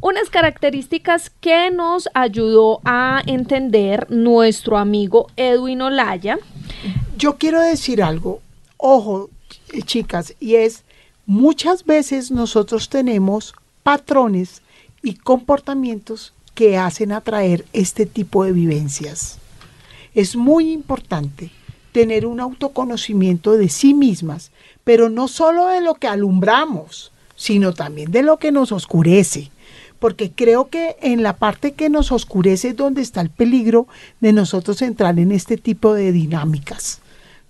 unas 0.00 0.30
características 0.30 1.30
que 1.40 1.70
nos 1.70 2.08
ayudó 2.14 2.80
a 2.84 3.22
entender 3.26 4.10
nuestro 4.10 4.76
amigo 4.76 5.28
Edwin 5.36 5.82
Olaya. 5.82 6.38
Yo 7.16 7.36
quiero 7.36 7.60
decir 7.60 8.02
algo, 8.02 8.40
ojo, 8.76 9.30
chicas, 9.84 10.34
y 10.38 10.56
es 10.56 10.84
muchas 11.26 11.84
veces 11.84 12.30
nosotros 12.30 12.88
tenemos 12.88 13.54
patrones 13.82 14.62
y 15.02 15.14
comportamientos 15.14 16.32
que 16.54 16.76
hacen 16.76 17.12
atraer 17.12 17.64
este 17.72 18.06
tipo 18.06 18.44
de 18.44 18.52
vivencias. 18.52 19.38
Es 20.14 20.36
muy 20.36 20.72
importante 20.72 21.50
tener 21.92 22.26
un 22.26 22.40
autoconocimiento 22.40 23.52
de 23.52 23.68
sí 23.68 23.94
mismas, 23.94 24.50
pero 24.84 25.08
no 25.08 25.28
solo 25.28 25.68
de 25.68 25.80
lo 25.80 25.94
que 25.94 26.08
alumbramos, 26.08 27.12
sino 27.36 27.72
también 27.74 28.10
de 28.10 28.22
lo 28.22 28.38
que 28.38 28.52
nos 28.52 28.72
oscurece, 28.72 29.50
porque 29.98 30.30
creo 30.30 30.68
que 30.68 30.96
en 31.02 31.22
la 31.22 31.36
parte 31.36 31.72
que 31.72 31.90
nos 31.90 32.12
oscurece 32.12 32.68
es 32.68 32.76
donde 32.76 33.02
está 33.02 33.20
el 33.20 33.30
peligro 33.30 33.86
de 34.20 34.32
nosotros 34.32 34.82
entrar 34.82 35.18
en 35.18 35.32
este 35.32 35.56
tipo 35.56 35.94
de 35.94 36.12
dinámicas. 36.12 37.00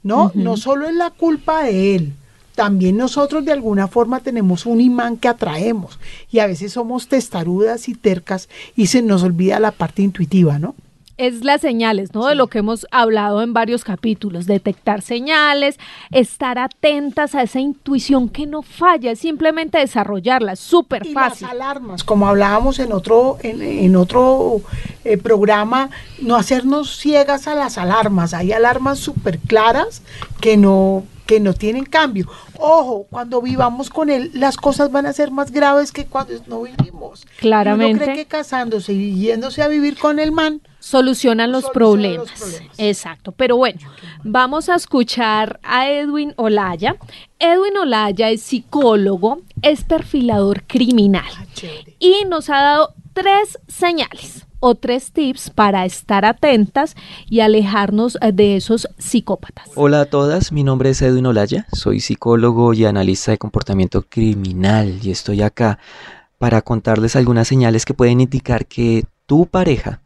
¿no? 0.03 0.33
No 0.35 0.57
solo 0.57 0.89
es 0.89 0.95
la 0.95 1.11
culpa 1.11 1.65
de 1.65 1.95
él, 1.97 2.13
también 2.59 2.97
nosotros 2.97 3.45
de 3.45 3.53
alguna 3.53 3.87
forma 3.87 4.19
tenemos 4.19 4.67
un 4.67 4.81
imán 4.81 5.17
que 5.17 5.29
atraemos 5.29 6.01
y 6.29 6.41
a 6.41 6.47
veces 6.49 6.73
somos 6.73 7.07
testarudas 7.07 7.89
y 7.89 7.95
tercas 7.95 8.49
y 8.75 8.89
se 8.89 9.01
nos 9.01 9.23
olvida 9.23 9.61
la 9.61 9.71
parte 9.71 10.03
intuitiva, 10.03 10.59
¿no? 10.59 10.75
Es 11.19 11.45
las 11.45 11.61
señales, 11.61 12.15
¿no? 12.15 12.27
De 12.27 12.35
lo 12.35 12.47
que 12.47 12.61
hemos 12.61 12.87
hablado 12.91 13.43
en 13.43 13.53
varios 13.53 13.85
capítulos, 13.85 14.47
detectar 14.47 15.03
señales, 15.03 15.79
estar 16.11 16.59
atentas 16.59 17.35
a 17.35 17.43
esa 17.43 17.61
intuición 17.61 18.29
que 18.29 18.47
no 18.47 18.63
falla, 18.63 19.15
simplemente 19.17 19.79
desarrollarla, 19.79 20.57
súper 20.57 21.07
fácil. 21.09 21.49
Las 21.49 21.53
alarmas, 21.53 22.05
como 22.05 22.29
hablábamos 22.29 22.79
en 22.79 22.93
otro, 22.93 23.37
en, 23.43 23.97
otro 23.97 24.61
eh, 25.05 25.19
programa, 25.19 25.91
no 26.23 26.37
hacernos 26.37 26.97
ciegas 26.97 27.49
a 27.49 27.55
las 27.55 27.79
alarmas. 27.79 28.33
Hay 28.33 28.53
alarmas 28.53 28.99
súper 28.99 29.39
claras 29.41 30.03
que 30.41 30.57
no 30.57 31.05
que 31.29 31.41
no 31.41 31.53
tienen 31.53 31.85
cambio. 31.85 32.27
Ojo, 32.59 33.07
cuando 33.11 33.43
vivamos 33.43 33.91
con 33.91 34.09
él, 34.09 34.31
las 34.33 34.57
cosas 34.57 34.91
van 34.91 35.05
a 35.05 35.12
ser 35.12 35.31
más 35.31 35.53
graves 35.53 35.93
que 35.93 36.07
cuando 36.07 36.33
no 36.47 36.62
vivimos. 36.62 37.27
Claramente. 37.38 38.03
Y 38.03 38.07
cree 38.07 38.17
que 38.17 38.25
casándose 38.25 38.95
y 38.95 39.14
yéndose 39.14 39.61
a 39.61 39.69
vivir 39.69 39.99
con 39.99 40.21
el 40.21 40.33
man 40.33 40.62
solucionan 40.79 41.53
los, 41.53 41.69
problemas. 41.69 42.29
Exacto. 42.79 43.33
Pero 43.33 43.59
bueno, 43.59 43.79
vamos 44.25 44.71
a 44.71 44.77
escuchar 44.77 45.61
a 45.62 45.91
Edwin 45.91 46.33
Olaya. 46.37 46.97
Edwin 47.38 47.77
Olaya 47.77 48.31
es 48.31 48.41
psicólogo, 48.41 49.43
es 49.61 49.85
perfilador 49.85 50.62
criminal 50.62 51.31
ah, 51.37 51.45
y 51.99 52.25
nos 52.27 52.49
ha 52.49 52.57
dado 52.57 52.95
tres 53.12 53.59
señales 53.69 54.48
o 54.61 54.75
tres 54.75 55.12
tips 55.12 55.51
para 55.51 55.85
estar 55.85 56.25
atentas 56.25 56.94
y 57.29 57.40
alejarnos 57.40 58.18
eh, 58.21 58.33
de 58.33 58.57
esos 58.57 58.88
psicópatas. 58.99 59.71
Hola 59.75 60.03
a 60.03 60.05
todas, 60.07 60.53
mi 60.53 60.64
nombre 60.64 60.90
es 60.90 61.03
Edwin 61.03 61.27
Olaya, 61.27 61.66
soy 61.73 62.01
psicólogo 62.01 62.75
y 62.75 62.85
analista 62.85 63.31
de 63.31 63.38
comportamiento 63.38 64.03
criminal 64.03 64.99
y 65.03 65.11
estoy 65.11 65.42
acá 65.42 65.79
para 66.38 66.62
contarles 66.62 67.16
algunas 67.16 67.49
señales 67.49 67.85
que 67.85 67.94
pueden 67.94 68.21
indicar 68.21 68.66
que 68.66 69.05
tu 69.27 69.47
pareja 69.47 70.01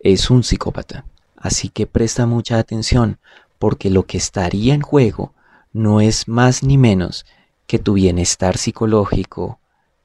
es 0.00 0.30
un 0.30 0.42
psicópata. 0.42 1.04
Así 1.36 1.68
que 1.68 1.86
presta 1.86 2.26
mucha 2.26 2.58
atención 2.58 3.18
porque 3.58 3.90
lo 3.90 4.04
que 4.04 4.18
estaría 4.18 4.74
en 4.74 4.80
juego 4.80 5.32
no 5.72 6.00
es 6.00 6.28
más 6.28 6.62
ni 6.62 6.78
menos 6.78 7.26
que 7.66 7.78
tu 7.78 7.94
bienestar 7.94 8.56
psicológico, 8.56 9.58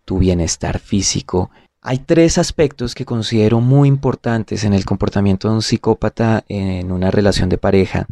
tu 0.06 0.18
bienestar 0.18 0.80
físico 0.80 1.52
hay 1.82 1.98
tres 1.98 2.38
aspectos 2.38 2.94
que 2.94 3.06
considero 3.06 3.60
muy 3.60 3.88
importantes 3.88 4.64
en 4.64 4.74
el 4.74 4.86
comportamiento 4.86 5.48
de 5.48 5.56
un 5.56 5.62
psicópata 5.64 6.46
en 6.48 6.92
una 6.92 7.10
relación 7.10 7.50
de 7.50 7.58
pareja 7.58 8.06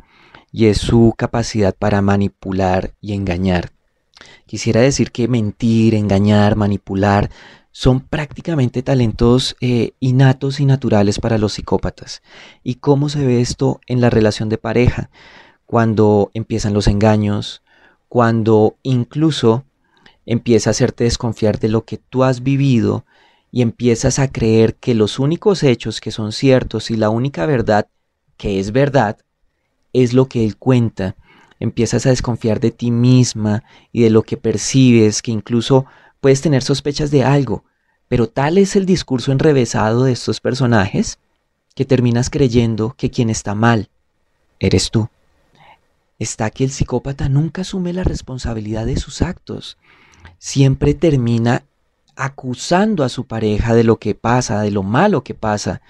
y 0.51 0.65
es 0.65 0.79
su 0.79 1.13
capacidad 1.15 1.75
para 1.75 2.01
manipular 2.01 2.95
y 2.99 3.13
engañar. 3.13 3.71
Quisiera 4.47 4.81
decir 4.81 5.11
que 5.11 5.27
mentir, 5.27 5.93
engañar, 5.93 6.55
manipular 6.55 7.29
son 7.71 7.99
prácticamente 8.01 8.81
talentos 8.81 9.55
eh, 9.61 9.91
innatos 9.99 10.59
y 10.59 10.65
naturales 10.65 11.19
para 11.19 11.37
los 11.37 11.53
psicópatas. 11.53 12.23
¿Y 12.63 12.75
cómo 12.75 13.07
se 13.09 13.23
ve 13.23 13.39
esto 13.39 13.79
en 13.85 14.01
la 14.01 14.09
relación 14.09 14.49
de 14.49 14.57
pareja? 14.57 15.11
Cuando 15.67 16.31
empiezan 16.33 16.73
los 16.73 16.87
engaños, 16.87 17.61
cuando 18.07 18.77
incluso 18.81 19.65
empieza 20.25 20.69
a 20.69 20.71
hacerte 20.71 21.03
desconfiar 21.03 21.59
de 21.59 21.69
lo 21.69 21.85
que 21.85 21.97
tú 21.97 22.23
has 22.23 22.41
vivido 22.41 23.05
y 23.51 23.61
empiezas 23.61 24.19
a 24.19 24.31
creer 24.31 24.75
que 24.75 24.93
los 24.93 25.19
únicos 25.19 25.63
hechos 25.63 26.01
que 26.01 26.11
son 26.11 26.31
ciertos 26.31 26.91
y 26.91 26.95
la 26.95 27.09
única 27.09 27.45
verdad 27.45 27.87
que 28.37 28.59
es 28.59 28.71
verdad 28.71 29.17
es 29.93 30.13
lo 30.13 30.27
que 30.27 30.45
él 30.45 30.57
cuenta. 30.57 31.15
Empiezas 31.59 32.05
a 32.05 32.09
desconfiar 32.09 32.59
de 32.59 32.71
ti 32.71 32.91
misma 32.91 33.63
y 33.91 34.03
de 34.03 34.09
lo 34.09 34.23
que 34.23 34.37
percibes, 34.37 35.21
que 35.21 35.31
incluso 35.31 35.85
puedes 36.21 36.41
tener 36.41 36.63
sospechas 36.63 37.11
de 37.11 37.23
algo, 37.23 37.65
pero 38.07 38.27
tal 38.27 38.57
es 38.57 38.75
el 38.75 38.85
discurso 38.85 39.31
enrevesado 39.31 40.03
de 40.03 40.13
estos 40.13 40.39
personajes 40.39 41.19
que 41.75 41.85
terminas 41.85 42.29
creyendo 42.29 42.95
que 42.97 43.09
quien 43.09 43.29
está 43.29 43.55
mal 43.55 43.89
eres 44.59 44.91
tú. 44.91 45.09
Está 46.17 46.49
que 46.49 46.65
el 46.65 46.71
psicópata 46.71 47.29
nunca 47.29 47.61
asume 47.61 47.93
la 47.93 48.03
responsabilidad 48.03 48.85
de 48.85 48.97
sus 48.97 49.21
actos. 49.21 49.77
Siempre 50.37 50.93
termina 50.93 51.63
acusando 52.19 53.05
a 53.05 53.09
su 53.09 53.27
pareja 53.27 53.73
de 53.73 53.85
lo 53.85 53.97
que 53.97 54.13
pasa, 54.13 54.61
de 54.61 54.71
lo 54.71 54.83
malo 54.83 55.23
que 55.23 55.33
pasa. 55.33 55.81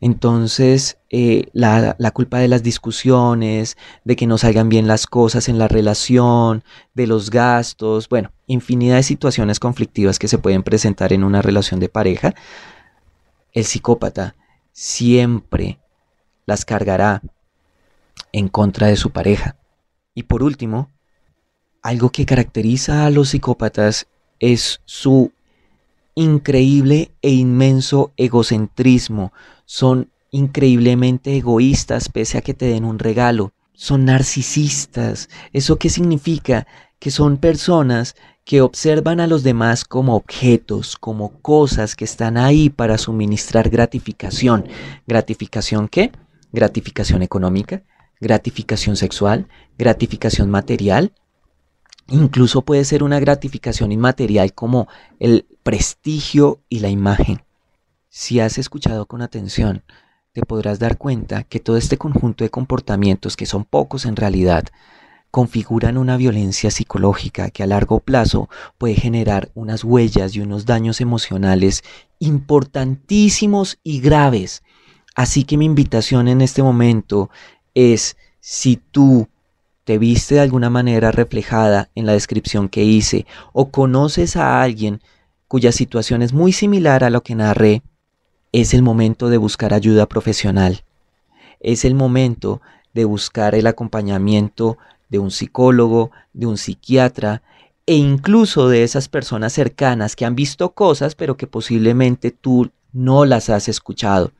Entonces, 0.00 0.98
eh, 1.10 1.48
la, 1.52 1.96
la, 1.98 2.12
culpa 2.12 2.38
de 2.38 2.46
las 2.46 2.62
discusiones, 2.62 3.76
de 4.04 4.14
que 4.14 4.28
no 4.28 4.38
salgan 4.38 4.68
bien 4.68 4.86
las 4.86 5.08
cosas 5.08 5.48
en 5.48 5.58
la 5.58 5.66
relación, 5.66 6.62
de 6.94 7.08
los 7.08 7.30
gastos, 7.30 8.08
bueno, 8.08 8.30
infinidad 8.46 8.94
de 8.96 9.02
situaciones 9.02 9.58
conflictivas 9.58 10.20
que 10.20 10.28
se 10.28 10.38
pueden 10.38 10.62
presentar 10.62 11.12
en 11.12 11.24
una 11.24 11.42
relación 11.42 11.80
de 11.80 11.88
pareja, 11.88 12.36
el 13.52 13.64
psicópata 13.64 14.36
siempre 14.70 15.80
las 16.46 16.64
cargará 16.64 17.20
en 18.30 18.46
contra 18.46 18.86
de 18.86 18.96
su 18.96 19.10
pareja. 19.10 19.56
Y 20.14 20.22
por 20.22 20.44
último, 20.44 20.92
algo 21.82 22.10
que 22.10 22.26
caracteriza 22.26 23.06
a 23.06 23.10
los 23.10 23.30
psicópatas 23.30 24.06
es 24.38 24.80
su 24.84 25.32
increíble 26.18 27.12
e 27.22 27.30
inmenso 27.30 28.12
egocentrismo. 28.16 29.32
Son 29.66 30.10
increíblemente 30.32 31.36
egoístas 31.36 32.08
pese 32.08 32.38
a 32.38 32.40
que 32.40 32.54
te 32.54 32.66
den 32.66 32.84
un 32.84 32.98
regalo. 32.98 33.52
Son 33.72 34.04
narcisistas. 34.04 35.28
¿Eso 35.52 35.76
qué 35.76 35.88
significa? 35.88 36.66
Que 36.98 37.12
son 37.12 37.36
personas 37.36 38.16
que 38.44 38.62
observan 38.62 39.20
a 39.20 39.28
los 39.28 39.44
demás 39.44 39.84
como 39.84 40.16
objetos, 40.16 40.96
como 40.96 41.40
cosas 41.40 41.94
que 41.94 42.04
están 42.04 42.36
ahí 42.36 42.68
para 42.68 42.98
suministrar 42.98 43.70
gratificación. 43.70 44.66
¿Gratificación 45.06 45.86
qué? 45.86 46.10
Gratificación 46.50 47.22
económica, 47.22 47.84
gratificación 48.20 48.96
sexual, 48.96 49.46
gratificación 49.78 50.50
material. 50.50 51.12
Incluso 52.08 52.62
puede 52.62 52.84
ser 52.84 53.04
una 53.04 53.20
gratificación 53.20 53.92
inmaterial 53.92 54.52
como 54.54 54.88
el 55.20 55.46
prestigio 55.68 56.62
y 56.70 56.78
la 56.78 56.88
imagen. 56.88 57.42
Si 58.08 58.40
has 58.40 58.56
escuchado 58.56 59.04
con 59.04 59.20
atención, 59.20 59.82
te 60.32 60.40
podrás 60.40 60.78
dar 60.78 60.96
cuenta 60.96 61.42
que 61.42 61.60
todo 61.60 61.76
este 61.76 61.98
conjunto 61.98 62.42
de 62.42 62.48
comportamientos, 62.48 63.36
que 63.36 63.44
son 63.44 63.66
pocos 63.66 64.06
en 64.06 64.16
realidad, 64.16 64.64
configuran 65.30 65.98
una 65.98 66.16
violencia 66.16 66.70
psicológica 66.70 67.50
que 67.50 67.62
a 67.62 67.66
largo 67.66 68.00
plazo 68.00 68.48
puede 68.78 68.94
generar 68.94 69.50
unas 69.54 69.84
huellas 69.84 70.34
y 70.34 70.40
unos 70.40 70.64
daños 70.64 71.02
emocionales 71.02 71.84
importantísimos 72.18 73.78
y 73.84 74.00
graves. 74.00 74.62
Así 75.14 75.44
que 75.44 75.58
mi 75.58 75.66
invitación 75.66 76.28
en 76.28 76.40
este 76.40 76.62
momento 76.62 77.28
es, 77.74 78.16
si 78.40 78.76
tú 78.76 79.28
te 79.84 79.98
viste 79.98 80.36
de 80.36 80.40
alguna 80.40 80.70
manera 80.70 81.12
reflejada 81.12 81.90
en 81.94 82.06
la 82.06 82.14
descripción 82.14 82.70
que 82.70 82.84
hice 82.84 83.26
o 83.52 83.70
conoces 83.70 84.34
a 84.36 84.62
alguien 84.62 85.02
cuya 85.48 85.72
situación 85.72 86.22
es 86.22 86.32
muy 86.32 86.52
similar 86.52 87.02
a 87.02 87.10
lo 87.10 87.22
que 87.22 87.34
narré, 87.34 87.82
es 88.52 88.74
el 88.74 88.82
momento 88.82 89.28
de 89.28 89.38
buscar 89.38 89.74
ayuda 89.74 90.06
profesional. 90.06 90.84
Es 91.60 91.84
el 91.84 91.94
momento 91.94 92.60
de 92.94 93.04
buscar 93.04 93.54
el 93.54 93.66
acompañamiento 93.66 94.78
de 95.08 95.18
un 95.18 95.30
psicólogo, 95.30 96.10
de 96.32 96.46
un 96.46 96.58
psiquiatra 96.58 97.42
e 97.86 97.94
incluso 97.94 98.68
de 98.68 98.84
esas 98.84 99.08
personas 99.08 99.54
cercanas 99.54 100.14
que 100.14 100.26
han 100.26 100.34
visto 100.34 100.70
cosas 100.74 101.14
pero 101.14 101.36
que 101.36 101.46
posiblemente 101.46 102.30
tú 102.30 102.70
no 102.92 103.24
las 103.24 103.48
has 103.48 103.68
escuchado. 103.68 104.32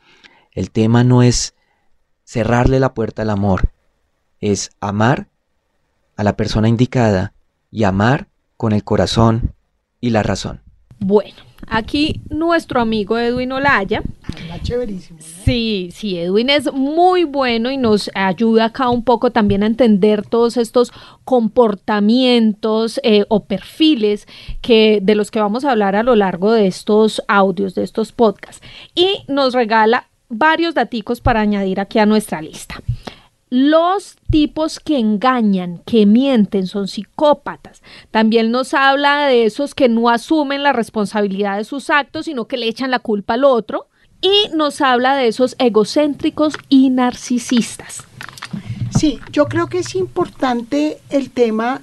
El 0.52 0.70
tema 0.70 1.04
no 1.04 1.22
es 1.22 1.54
cerrarle 2.24 2.80
la 2.80 2.92
puerta 2.92 3.22
al 3.22 3.30
amor, 3.30 3.72
es 4.40 4.70
amar 4.80 5.28
a 6.16 6.24
la 6.24 6.36
persona 6.36 6.68
indicada 6.68 7.32
y 7.70 7.84
amar 7.84 8.28
con 8.56 8.72
el 8.72 8.84
corazón 8.84 9.54
y 10.00 10.10
la 10.10 10.22
razón. 10.22 10.67
Bueno, 10.98 11.36
aquí 11.66 12.20
nuestro 12.28 12.80
amigo 12.80 13.18
Edwin 13.18 13.52
Olaya. 13.52 14.02
chéverísimo. 14.62 15.18
Sí, 15.20 15.90
sí, 15.92 16.18
Edwin 16.18 16.50
es 16.50 16.72
muy 16.72 17.24
bueno 17.24 17.70
y 17.70 17.76
nos 17.76 18.10
ayuda 18.14 18.66
acá 18.66 18.88
un 18.88 19.04
poco 19.04 19.30
también 19.30 19.62
a 19.62 19.66
entender 19.66 20.26
todos 20.26 20.56
estos 20.56 20.92
comportamientos 21.24 23.00
eh, 23.02 23.24
o 23.28 23.44
perfiles 23.44 24.26
que, 24.60 25.00
de 25.02 25.14
los 25.14 25.30
que 25.30 25.40
vamos 25.40 25.64
a 25.64 25.70
hablar 25.70 25.96
a 25.96 26.02
lo 26.02 26.16
largo 26.16 26.52
de 26.52 26.66
estos 26.66 27.22
audios, 27.28 27.74
de 27.74 27.84
estos 27.84 28.12
podcasts. 28.12 28.66
Y 28.94 29.24
nos 29.28 29.54
regala 29.54 30.08
varios 30.28 30.74
daticos 30.74 31.20
para 31.20 31.40
añadir 31.40 31.80
aquí 31.80 31.98
a 31.98 32.06
nuestra 32.06 32.42
lista. 32.42 32.82
Los 33.50 34.16
tipos 34.30 34.78
que 34.78 34.98
engañan, 34.98 35.78
que 35.86 36.04
mienten, 36.04 36.66
son 36.66 36.86
psicópatas. 36.86 37.82
También 38.10 38.50
nos 38.50 38.74
habla 38.74 39.26
de 39.26 39.44
esos 39.46 39.74
que 39.74 39.88
no 39.88 40.10
asumen 40.10 40.62
la 40.62 40.72
responsabilidad 40.72 41.56
de 41.56 41.64
sus 41.64 41.88
actos, 41.88 42.26
sino 42.26 42.46
que 42.46 42.58
le 42.58 42.68
echan 42.68 42.90
la 42.90 42.98
culpa 42.98 43.34
al 43.34 43.44
otro. 43.44 43.88
Y 44.20 44.50
nos 44.54 44.80
habla 44.80 45.14
de 45.14 45.28
esos 45.28 45.54
egocéntricos 45.58 46.54
y 46.68 46.90
narcisistas. 46.90 48.04
Sí, 48.90 49.20
yo 49.32 49.46
creo 49.46 49.68
que 49.68 49.78
es 49.78 49.94
importante 49.94 50.98
el 51.08 51.30
tema. 51.30 51.80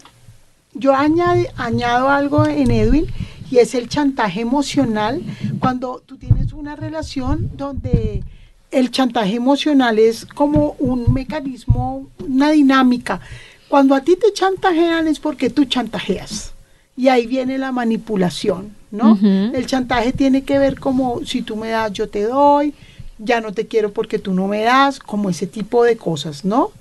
Yo 0.74 0.94
añado 0.94 2.10
algo 2.10 2.46
en 2.46 2.70
Edwin 2.70 3.08
y 3.50 3.58
es 3.60 3.74
el 3.74 3.88
chantaje 3.88 4.42
emocional. 4.42 5.24
Cuando 5.60 6.04
tú 6.06 6.18
tienes 6.18 6.52
una 6.52 6.76
relación 6.76 7.52
donde 7.56 8.24
el 8.72 8.92
chantaje 8.92 9.36
emocional 9.36 10.00
es 10.00 10.26
como 10.26 10.76
un 10.80 11.14
mecanismo, 11.14 12.08
una 12.20 12.52
dinámica. 12.52 13.22
Cuando 13.68 13.96
a 13.96 14.02
ti 14.02 14.16
te 14.16 14.34
chantajean 14.34 15.08
es 15.08 15.20
porque 15.20 15.50
tú 15.50 15.66
chantajeas. 15.66 16.54
Y 16.98 17.10
ahí 17.10 17.28
viene 17.28 17.58
la 17.58 17.72
manipulación, 17.72 18.74
¿no? 18.92 19.20
El 19.22 19.66
chantaje 19.66 20.14
tiene 20.14 20.44
que 20.44 20.60
ver 20.60 20.80
como 20.80 21.26
si 21.26 21.42
tú 21.42 21.58
me 21.58 21.70
das, 21.70 21.92
yo 21.92 22.08
te 22.08 22.24
doy, 22.24 22.74
ya 23.18 23.42
no 23.42 23.52
te 23.52 23.68
quiero 23.68 23.92
porque 23.92 24.18
tú 24.18 24.34
no 24.34 24.48
me 24.48 24.62
das, 24.62 25.00
como 25.00 25.30
ese 25.30 25.46
tipo 25.46 25.84
de 25.84 25.98
cosas, 25.98 26.46
¿no? 26.46 26.72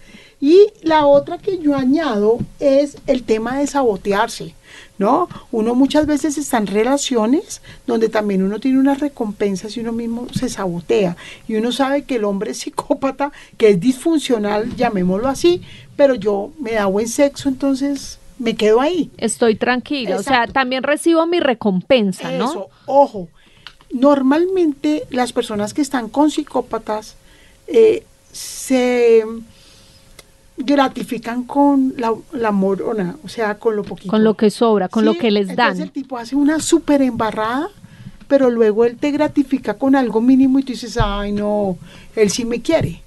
Y 0.41 0.67
la 0.83 1.07
otra 1.07 1.39
que 1.39 1.59
yo 1.59 1.75
añado 1.75 2.39
es 2.61 2.99
el 3.07 3.23
tema 3.23 3.59
de 3.59 3.67
sabotearse, 3.67 4.55
¿no? 4.99 5.29
Uno 5.51 5.75
muchas 5.75 6.07
veces 6.07 6.39
está 6.39 6.59
en 6.59 6.67
relaciones 6.67 7.63
donde 7.87 8.09
también 8.09 8.43
uno 8.43 8.61
tiene 8.61 8.79
unas 8.79 9.01
recompensas 9.01 9.77
y 9.77 9.81
uno 9.81 9.93
mismo 9.93 10.27
se 10.33 10.49
sabotea. 10.49 11.17
Y 11.49 11.57
uno 11.57 11.73
sabe 11.73 12.03
que 12.05 12.17
el 12.17 12.25
hombre 12.25 12.53
es 12.53 12.59
psicópata, 12.59 13.33
que 13.57 13.71
es 13.71 13.81
disfuncional, 13.81 14.75
llamémoslo 14.77 15.29
así, 15.29 15.63
pero 15.97 16.15
yo 16.15 16.53
me 16.61 16.73
da 16.73 16.87
buen 16.87 17.09
sexo, 17.09 17.49
entonces 17.49 18.19
me 18.39 18.57
quedo 18.57 18.81
ahí. 18.81 19.11
Estoy 19.17 19.55
tranquila, 19.57 20.17
o 20.17 20.23
sea, 20.23 20.47
también 20.47 20.83
recibo 20.83 21.27
mi 21.27 21.41
recompensa, 21.41 22.31
¿no? 22.33 22.51
Eso, 22.51 22.69
ojo, 22.87 23.29
normalmente 23.93 25.05
las 25.11 25.33
personas 25.33 25.75
que 25.75 25.83
están 25.83 26.09
con 26.09 26.31
psicópatas 26.31 27.17
eh, 27.67 28.05
se 28.33 29.25
gratifican 30.57 31.45
con 31.45 31.95
la, 31.97 32.51
morona, 32.53 33.17
o 33.25 33.29
sea, 33.29 33.59
con 33.59 33.77
lo 33.77 33.83
poquito. 33.83 34.11
Con 34.11 34.23
lo 34.23 34.35
que 34.35 34.51
sobra, 34.51 34.89
con 34.89 35.05
lo 35.05 35.15
que 35.15 35.31
les 35.31 35.49
dan. 35.49 35.73
Entonces 35.73 35.85
el 35.85 35.91
tipo 35.91 36.17
hace 36.17 36.37
una 36.37 36.61
súper 36.61 37.03
embarrada, 37.03 37.69
pero 38.29 38.51
luego 38.51 38.85
él 38.85 38.97
te 38.97 39.11
gratifica 39.11 39.75
con 39.75 39.97
algo 39.97 40.21
mínimo 40.21 40.59
y 40.59 40.63
tú 40.63 40.73
dices, 40.73 40.99
ay 41.01 41.33
no, 41.33 41.77
él 42.15 42.31
sí 42.31 42.45
me 42.45 42.61
quiere. 42.61 43.03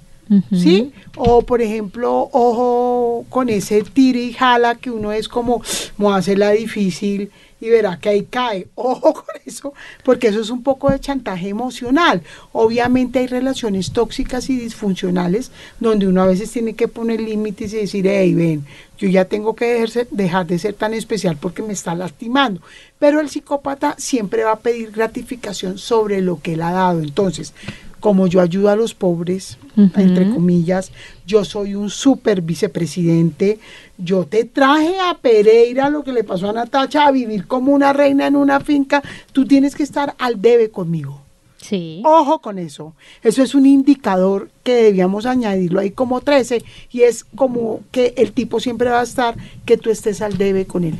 ¿Sí? 0.52 0.92
O 1.16 1.40
por 1.40 1.62
ejemplo, 1.62 2.28
ojo 2.32 3.24
con 3.30 3.48
ese 3.48 3.82
tira 3.82 4.18
y 4.18 4.34
jala 4.34 4.74
que 4.74 4.90
uno 4.90 5.10
es 5.10 5.26
como, 5.26 5.62
a 6.00 6.16
hacerla 6.16 6.50
difícil 6.50 7.30
y 7.60 7.68
verá 7.68 7.98
que 7.98 8.08
ahí 8.08 8.24
cae. 8.24 8.68
Ojo 8.74 9.14
con 9.14 9.24
eso, 9.44 9.72
porque 10.04 10.28
eso 10.28 10.40
es 10.40 10.50
un 10.50 10.62
poco 10.62 10.90
de 10.90 11.00
chantaje 11.00 11.48
emocional. 11.48 12.22
Obviamente 12.52 13.18
hay 13.18 13.26
relaciones 13.26 13.92
tóxicas 13.92 14.48
y 14.50 14.56
disfuncionales 14.56 15.50
donde 15.80 16.06
uno 16.06 16.22
a 16.22 16.26
veces 16.26 16.50
tiene 16.50 16.74
que 16.74 16.88
poner 16.88 17.20
límites 17.20 17.72
y 17.72 17.78
decir, 17.78 18.06
hey, 18.06 18.34
ven, 18.34 18.64
yo 18.98 19.08
ya 19.08 19.26
tengo 19.26 19.54
que 19.54 19.86
dejar 20.10 20.46
de 20.46 20.58
ser 20.58 20.74
tan 20.74 20.92
especial 20.92 21.36
porque 21.40 21.62
me 21.62 21.72
está 21.72 21.94
lastimando. 21.94 22.60
Pero 22.98 23.20
el 23.20 23.28
psicópata 23.28 23.94
siempre 23.96 24.42
va 24.44 24.52
a 24.52 24.58
pedir 24.58 24.90
gratificación 24.90 25.78
sobre 25.78 26.20
lo 26.20 26.40
que 26.40 26.54
él 26.54 26.62
ha 26.62 26.72
dado. 26.72 27.00
Entonces, 27.00 27.54
como 28.00 28.26
yo 28.26 28.40
ayudo 28.40 28.70
a 28.70 28.76
los 28.76 28.94
pobres, 28.94 29.58
entre 29.76 30.30
comillas, 30.30 30.92
yo 31.26 31.44
soy 31.44 31.74
un 31.74 31.90
super 31.90 32.42
vicepresidente, 32.42 33.58
yo 33.96 34.24
te 34.24 34.44
traje 34.44 34.98
a 35.00 35.18
Pereira 35.18 35.88
lo 35.90 36.04
que 36.04 36.12
le 36.12 36.24
pasó 36.24 36.50
a 36.50 36.52
Natacha, 36.52 37.06
a 37.06 37.10
vivir 37.10 37.46
como 37.46 37.72
una 37.72 37.92
reina 37.92 38.26
en 38.26 38.36
una 38.36 38.60
finca, 38.60 39.02
tú 39.32 39.46
tienes 39.46 39.74
que 39.74 39.82
estar 39.82 40.14
al 40.18 40.40
debe 40.40 40.70
conmigo. 40.70 41.22
Sí. 41.60 42.02
Ojo 42.04 42.38
con 42.38 42.58
eso. 42.58 42.94
Eso 43.22 43.42
es 43.42 43.54
un 43.54 43.66
indicador 43.66 44.48
que 44.62 44.74
debíamos 44.74 45.26
añadirlo 45.26 45.80
ahí 45.80 45.90
como 45.90 46.20
13 46.20 46.64
y 46.92 47.02
es 47.02 47.24
como 47.24 47.80
que 47.90 48.14
el 48.16 48.32
tipo 48.32 48.60
siempre 48.60 48.90
va 48.90 49.00
a 49.00 49.04
estar 49.04 49.36
que 49.64 49.76
tú 49.76 49.90
estés 49.90 50.22
al 50.22 50.38
debe 50.38 50.66
con 50.66 50.84
él. 50.84 50.98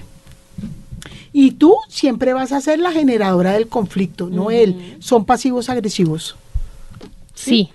Y 1.32 1.52
tú 1.52 1.76
siempre 1.88 2.32
vas 2.32 2.52
a 2.52 2.60
ser 2.60 2.80
la 2.80 2.90
generadora 2.90 3.52
del 3.52 3.68
conflicto, 3.68 4.28
no 4.28 4.50
él. 4.50 4.96
Son 4.98 5.24
pasivos 5.24 5.68
agresivos. 5.68 6.36
Sí. 7.38 7.70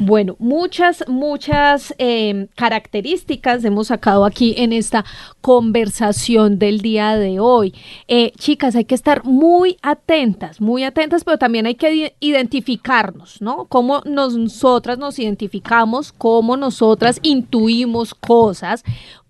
Bueno, 0.00 0.36
muchas, 0.38 1.04
muchas 1.08 1.94
em, 1.98 2.48
características 2.54 3.64
hemos 3.64 3.88
sacado 3.88 4.24
aquí 4.24 4.54
en 4.56 4.72
esta 4.72 5.04
conversación 5.40 6.58
del 6.58 6.80
día 6.80 7.16
de 7.16 7.40
hoy. 7.40 7.74
Eh, 8.08 8.32
chicas, 8.38 8.76
hay 8.76 8.84
que 8.84 8.94
estar 8.94 9.24
muy 9.24 9.76
atentas, 9.82 10.60
muy 10.60 10.84
atentas, 10.84 11.24
pero 11.24 11.38
también 11.38 11.66
hay 11.66 11.74
que 11.74 12.14
identificarnos, 12.20 13.40
¿no? 13.40 13.66
Cómo 13.66 14.02
nosotras 14.04 14.98
nos 14.98 15.18
identificamos, 15.18 16.12
cómo 16.12 16.56
nosotras 16.56 17.18
intuimos 17.22 18.14
cosas, 18.14 18.84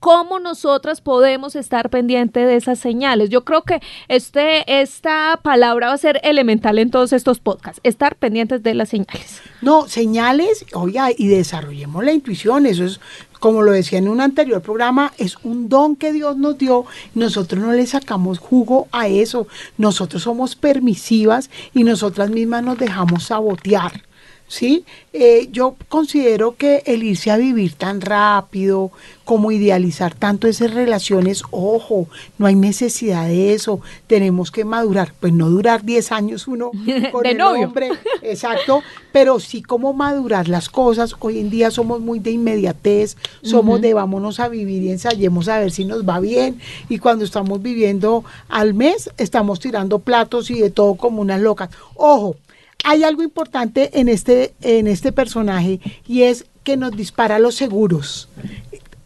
¿Cómo 0.07 0.39
nosotras 0.39 1.01
podemos 1.01 1.57
estar 1.57 1.89
pendientes 1.91 2.47
de 2.47 2.55
esas 2.55 2.79
señales? 2.79 3.31
Yo 3.31 3.45
creo 3.45 3.63
que 3.63 3.81
este, 4.09 4.81
esta 4.81 5.41
palabra 5.43 5.89
va 5.89 5.95
a 5.95 5.99
ser 5.99 6.21
elemental 6.23 6.79
en 6.79 6.91
todos 6.91 7.13
estos 7.13 7.41
podcasts, 7.41 7.81
estar 7.83 8.15
pendientes 8.15 8.63
de 8.63 8.75
las 8.75 8.91
señales. 8.91 9.41
No, 9.63 9.89
señales, 9.89 10.36
oiga, 10.75 11.11
y 11.17 11.29
desarrollemos 11.29 12.05
la 12.05 12.13
intuición, 12.13 12.67
eso 12.67 12.85
es 12.85 13.01
como 13.39 13.63
lo 13.63 13.73
decía 13.73 13.99
en 13.99 14.09
un 14.09 14.21
anterior 14.21 14.63
programa, 14.63 15.13
es 15.19 15.37
un 15.43 15.69
don 15.69 15.97
que 15.97 16.13
Dios 16.13 16.37
nos 16.37 16.59
dio. 16.59 16.87
Nosotros 17.15 17.63
no 17.63 17.73
le 17.73 17.87
sacamos 17.87 18.39
jugo 18.39 18.89
a 18.93 19.09
eso. 19.09 19.47
Nosotros 19.77 20.23
somos 20.23 20.57
permisivas 20.57 21.51
y 21.75 21.85
nosotras 21.85 22.31
mismas 22.31 22.63
nos 22.63 22.79
dejamos 22.79 23.25
sabotear. 23.25 24.06
¿Sí? 24.49 24.85
Eh, 25.13 25.49
yo 25.51 25.77
considero 25.89 26.57
que 26.57 26.83
el 26.87 27.03
irse 27.03 27.31
a 27.31 27.37
vivir 27.37 27.75
tan 27.75 28.01
rápido, 28.01 28.91
como 29.25 29.51
idealizar 29.51 30.15
tanto 30.15 30.47
esas 30.47 30.73
relaciones, 30.73 31.43
ojo, 31.51 32.07
no 32.39 32.47
hay 32.47 32.55
necesidad 32.55 33.27
de 33.27 33.55
eso, 33.55 33.81
tenemos 34.07 34.53
que 34.53 34.65
madurar, 34.65 35.13
pues 35.19 35.33
no 35.33 35.51
durar 35.51 35.85
10 35.85 36.13
años 36.13 36.47
uno 36.47 36.71
con 37.13 37.27
el 37.27 37.41
hombre, 37.41 37.91
exacto, 38.23 38.83
pero 39.13 39.41
sí 39.41 39.63
como 39.63 39.93
madurar 39.95 40.49
las 40.49 40.69
cosas, 40.69 41.17
hoy 41.19 41.41
en 41.41 41.51
día 41.51 41.73
somos 41.73 42.01
muy 42.01 42.21
de 42.21 42.31
inmediatez, 42.31 43.17
somos 43.43 43.81
de 43.81 43.95
vámonos 43.95 44.39
a 44.39 44.49
vivir 44.49 44.83
y 44.85 44.91
ensayemos 44.91 45.49
a 45.49 45.59
ver 45.59 45.73
si 45.73 45.85
nos 45.85 46.09
va 46.09 46.21
bien, 46.21 46.61
y 46.89 46.99
cuando 46.99 47.25
estamos 47.25 47.61
viviendo 47.61 48.25
al 48.49 48.75
mes, 48.75 49.11
estamos 49.17 49.59
tirando 49.59 49.99
platos 49.99 50.51
y 50.51 50.61
de 50.61 50.71
todo 50.71 50.95
como 50.95 51.21
unas 51.21 51.41
locas, 51.41 51.71
ojo, 51.97 52.37
hay 52.87 53.03
algo 53.03 53.25
importante 53.25 53.99
en 53.99 54.09
este, 54.09 54.55
en 54.63 54.87
este 54.87 55.11
personaje 55.11 55.81
y 56.07 56.23
es 56.23 56.47
que 56.63 56.77
nos 56.77 56.93
dispara 56.93 57.41
los 57.41 57.57
seguros. 57.57 58.29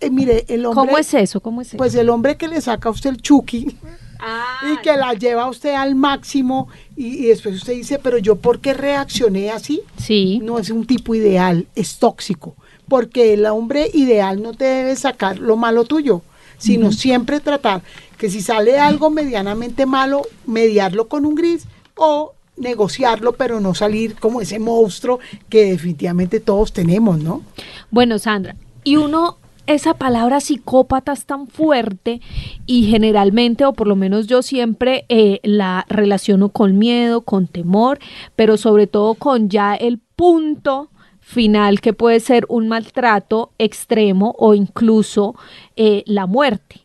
Eh, 0.00 0.10
mire, 0.10 0.44
el 0.48 0.66
hombre. 0.66 0.84
¿Cómo 0.84 0.98
es 0.98 1.14
eso? 1.14 1.40
¿Cómo 1.40 1.62
es 1.62 1.68
eso? 1.68 1.78
Pues 1.78 1.94
el 1.94 2.10
hombre 2.10 2.36
que 2.36 2.46
le 2.46 2.60
saca 2.60 2.90
a 2.90 2.92
usted 2.92 3.08
el 3.08 3.22
chuki 3.22 3.74
y 4.70 4.82
que 4.82 4.94
la 4.98 5.14
lleva 5.14 5.44
a 5.44 5.48
usted 5.48 5.72
al 5.72 5.94
máximo 5.94 6.68
y, 6.94 7.24
después 7.24 7.54
usted 7.54 7.72
dice, 7.72 7.98
pero 7.98 8.18
yo 8.18 8.36
por 8.36 8.60
qué 8.60 8.74
reaccioné 8.74 9.50
así? 9.50 9.80
Sí. 9.96 10.40
No 10.42 10.58
es 10.58 10.68
un 10.68 10.86
tipo 10.86 11.14
ideal, 11.14 11.66
es 11.74 11.98
tóxico, 11.98 12.54
porque 12.86 13.32
el 13.32 13.46
hombre 13.46 13.90
ideal 13.94 14.42
no 14.42 14.52
te 14.52 14.66
debe 14.66 14.94
sacar 14.94 15.38
lo 15.38 15.56
malo 15.56 15.84
tuyo, 15.84 16.20
sino 16.58 16.92
siempre 16.92 17.40
tratar 17.40 17.80
que 18.18 18.28
si 18.28 18.42
sale 18.42 18.78
algo 18.78 19.08
medianamente 19.08 19.86
malo, 19.86 20.20
mediarlo 20.44 21.08
con 21.08 21.24
un 21.24 21.34
gris 21.34 21.64
o 21.94 22.34
negociarlo, 22.60 23.32
pero 23.32 23.58
no 23.58 23.74
salir 23.74 24.14
como 24.14 24.40
ese 24.40 24.58
monstruo 24.58 25.18
que 25.48 25.64
definitivamente 25.72 26.40
todos 26.40 26.72
tenemos, 26.72 27.18
¿no? 27.18 27.42
Bueno, 27.90 28.18
Sandra, 28.18 28.54
y 28.84 28.96
uno 28.96 29.38
esa 29.66 29.94
palabra 29.94 30.40
psicópata 30.40 31.12
es 31.12 31.26
tan 31.26 31.46
fuerte 31.46 32.20
y 32.66 32.86
generalmente, 32.86 33.64
o 33.64 33.72
por 33.72 33.86
lo 33.86 33.94
menos 33.96 34.26
yo 34.26 34.42
siempre 34.42 35.04
eh, 35.08 35.38
la 35.42 35.86
relaciono 35.88 36.48
con 36.48 36.78
miedo, 36.78 37.20
con 37.20 37.46
temor, 37.46 37.98
pero 38.36 38.56
sobre 38.56 38.86
todo 38.86 39.14
con 39.14 39.48
ya 39.48 39.74
el 39.74 39.98
punto 40.16 40.90
final 41.20 41.80
que 41.80 41.92
puede 41.92 42.18
ser 42.18 42.46
un 42.48 42.66
maltrato 42.68 43.52
extremo 43.58 44.34
o 44.38 44.54
incluso 44.54 45.36
eh, 45.76 46.02
la 46.06 46.26
muerte. 46.26 46.80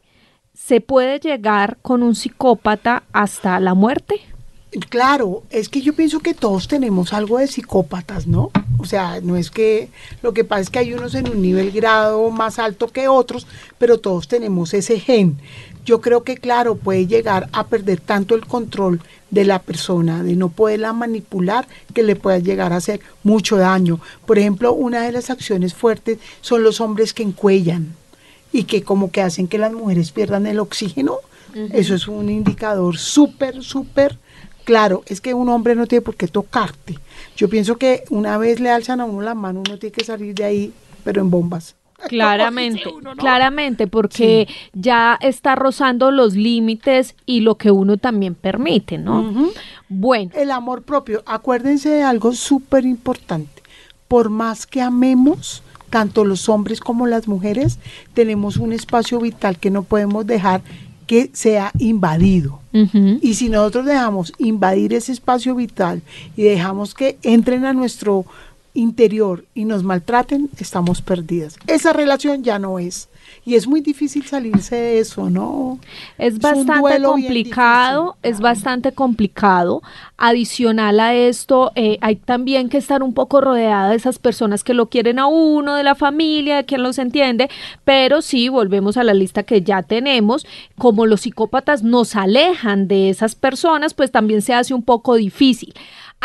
¿Se 0.54 0.80
puede 0.80 1.20
llegar 1.20 1.78
con 1.82 2.04
un 2.04 2.14
psicópata 2.14 3.04
hasta 3.12 3.60
la 3.60 3.74
muerte? 3.74 4.22
Claro, 4.90 5.44
es 5.52 5.70
que 5.70 5.82
yo 5.82 5.94
pienso 5.94 6.20
que 6.20 6.34
todos 6.34 6.68
tenemos 6.68 7.14
algo 7.14 7.38
de 7.38 7.48
psicópatas, 7.48 8.28
¿no? 8.28 8.52
O 8.78 8.86
sea, 8.86 9.22
no 9.22 9.38
es 9.38 9.50
que 9.50 9.90
lo 10.22 10.34
que 10.34 10.44
pasa 10.44 10.62
es 10.62 10.70
que 10.70 10.80
hay 10.80 10.94
unos 10.94 11.16
en 11.16 11.30
un 11.30 11.42
nivel 11.42 11.72
grado 11.72 12.30
más 12.30 12.60
alto 12.60 12.88
que 12.88 13.08
otros, 13.08 13.48
pero 13.78 14.00
todos 14.00 14.28
tenemos 14.28 14.74
ese 14.74 15.00
gen. 15.00 15.38
Yo 15.86 16.02
creo 16.02 16.24
que, 16.24 16.36
claro, 16.36 16.76
puede 16.76 17.08
llegar 17.08 17.48
a 17.54 17.68
perder 17.68 18.02
tanto 18.02 18.36
el 18.36 18.46
control 18.46 19.02
de 19.30 19.46
la 19.46 19.60
persona, 19.60 20.24
de 20.24 20.36
no 20.36 20.50
poderla 20.50 20.92
manipular, 20.94 21.68
que 21.94 22.04
le 22.04 22.16
pueda 22.16 22.40
llegar 22.40 22.74
a 22.74 22.78
hacer 22.78 23.00
mucho 23.24 23.56
daño. 23.58 24.00
Por 24.26 24.40
ejemplo, 24.40 24.74
una 24.74 25.04
de 25.04 25.12
las 25.12 25.30
acciones 25.30 25.74
fuertes 25.74 26.18
son 26.42 26.64
los 26.64 26.82
hombres 26.82 27.14
que 27.14 27.24
encuellan 27.24 27.96
y 28.52 28.64
que 28.64 28.84
como 28.84 29.12
que 29.12 29.22
hacen 29.22 29.48
que 29.48 29.58
las 29.58 29.72
mujeres 29.72 30.12
pierdan 30.12 30.48
el 30.48 30.60
oxígeno. 30.60 31.20
Eso 31.72 31.96
es 31.96 32.10
un 32.10 32.30
indicador 32.30 32.98
súper, 32.98 33.64
súper 33.64 34.18
Claro, 34.66 35.04
es 35.06 35.22
que 35.22 35.34
un 35.34 35.48
hombre 35.48 35.76
no 35.76 35.86
tiene 35.86 36.02
por 36.02 36.16
qué 36.16 36.28
tocarte. 36.28 36.98
Yo 37.38 37.50
pienso 37.50 37.78
que 37.78 38.04
una 38.10 38.38
vez 38.38 38.60
le 38.60 38.72
alzan 38.72 39.00
a 39.00 39.06
uno 39.06 39.22
la 39.22 39.36
mano, 39.36 39.62
uno 39.66 39.78
tiene 39.78 39.94
que 39.94 40.04
salir 40.04 40.34
de 40.34 40.44
ahí, 40.44 40.74
pero 41.04 41.22
en 41.22 41.30
bombas. 41.30 41.76
Claramente, 42.10 42.84
claramente, 43.18 43.88
porque 43.88 44.48
ya 44.74 45.18
está 45.22 45.56
rozando 45.56 46.12
los 46.12 46.36
límites 46.36 47.16
y 47.26 47.40
lo 47.40 47.56
que 47.56 47.72
uno 47.72 47.98
también 47.98 48.36
permite, 48.36 48.98
¿no? 48.98 49.50
Bueno. 49.88 50.32
El 50.36 50.52
amor 50.52 50.84
propio, 50.84 51.24
acuérdense 51.26 51.90
de 51.90 52.04
algo 52.04 52.34
súper 52.34 52.86
importante. 52.86 53.64
Por 54.10 54.30
más 54.30 54.68
que 54.68 54.82
amemos, 54.82 55.64
tanto 55.90 56.26
los 56.26 56.50
hombres 56.50 56.82
como 56.82 57.08
las 57.08 57.28
mujeres, 57.28 57.80
tenemos 58.14 58.58
un 58.58 58.74
espacio 58.74 59.20
vital 59.20 59.58
que 59.58 59.72
no 59.72 59.84
podemos 59.84 60.28
dejar 60.28 60.62
que 61.08 61.30
sea 61.34 61.72
invadido. 61.80 62.60
Y 63.22 63.36
si 63.36 63.48
nosotros 63.48 63.86
dejamos 63.86 64.34
invadir 64.38 64.94
ese 64.94 65.14
espacio 65.14 65.56
vital 65.56 66.02
y 66.36 66.44
dejamos 66.44 66.94
que 66.94 67.18
entren 67.24 67.64
a 67.64 67.72
nuestro 67.72 68.26
interior 68.74 69.46
y 69.56 69.64
nos 69.64 69.84
maltraten, 69.84 70.50
estamos 70.60 71.02
perdidas. 71.02 71.58
Esa 71.68 71.94
relación 71.94 72.44
ya 72.44 72.60
no 72.60 72.78
es. 72.78 73.08
Y 73.46 73.56
es 73.56 73.68
muy 73.68 73.82
difícil 73.82 74.26
salirse 74.26 74.76
de 74.76 75.00
eso, 75.00 75.30
¿no? 75.30 75.78
Es, 76.18 76.40
bastante 76.40 77.02
complicado, 77.04 78.18
es 78.24 78.40
bastante 78.40 78.92
complicado. 78.92 79.84
Adicional 80.18 81.00
a 81.00 81.14
esto, 81.14 81.72
eh, 81.76 82.00
hay 82.02 82.16
también 82.16 82.70
que 82.70 82.78
estar 82.78 83.04
un 83.04 83.14
poco 83.14 83.42
rodeada 83.42 83.92
de 83.92 83.98
esas 83.98 84.18
personas 84.18 84.64
que 84.64 84.74
lo 84.74 84.88
quieren 84.88 85.20
a 85.20 85.28
uno, 85.28 85.76
de 85.76 85.84
la 85.84 85.94
familia, 85.94 86.56
de 86.56 86.66
quien 86.66 86.82
los 86.82 86.98
entiende, 86.98 87.50
pero 87.84 88.24
sí, 88.24 88.50
volvemos 88.50 88.98
a 88.98 89.04
la 89.04 89.14
lista 89.14 89.44
que 89.44 89.62
ya 89.62 89.84
tenemos, 89.84 90.48
como 90.78 91.06
los 91.06 91.22
psicópatas 91.22 91.84
nos 91.84 92.16
alejan 92.16 92.88
de 92.88 93.10
esas 93.10 93.36
personas, 93.36 93.94
pues 93.94 94.12
también 94.12 94.42
se 94.42 94.54
hace 94.54 94.74
un 94.74 94.84
poco 94.84 95.16
difícil 95.16 95.74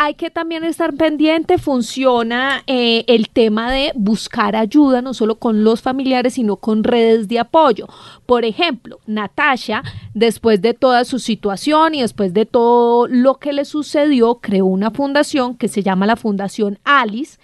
hay 0.03 0.15
que 0.15 0.31
también 0.31 0.63
estar 0.63 0.95
pendiente, 0.95 1.59
funciona 1.59 2.63
eh, 2.65 3.03
el 3.05 3.29
tema 3.29 3.71
de 3.71 3.91
buscar 3.93 4.55
ayuda, 4.55 5.03
no 5.03 5.13
solo 5.13 5.35
con 5.35 5.63
los 5.63 5.83
familiares, 5.83 6.33
sino 6.33 6.55
con 6.55 6.83
redes 6.83 7.27
de 7.27 7.37
apoyo. 7.37 7.87
Por 8.25 8.43
ejemplo, 8.43 8.99
Natasha, 9.05 9.83
después 10.15 10.59
de 10.59 10.73
toda 10.73 11.05
su 11.05 11.19
situación 11.19 11.93
y 11.93 12.01
después 12.01 12.33
de 12.33 12.47
todo 12.47 13.05
lo 13.05 13.35
que 13.35 13.53
le 13.53 13.63
sucedió, 13.63 14.39
creó 14.41 14.65
una 14.65 14.89
fundación 14.89 15.55
que 15.55 15.67
se 15.67 15.83
llama 15.83 16.07
la 16.07 16.15
Fundación 16.15 16.79
Alice 16.83 17.37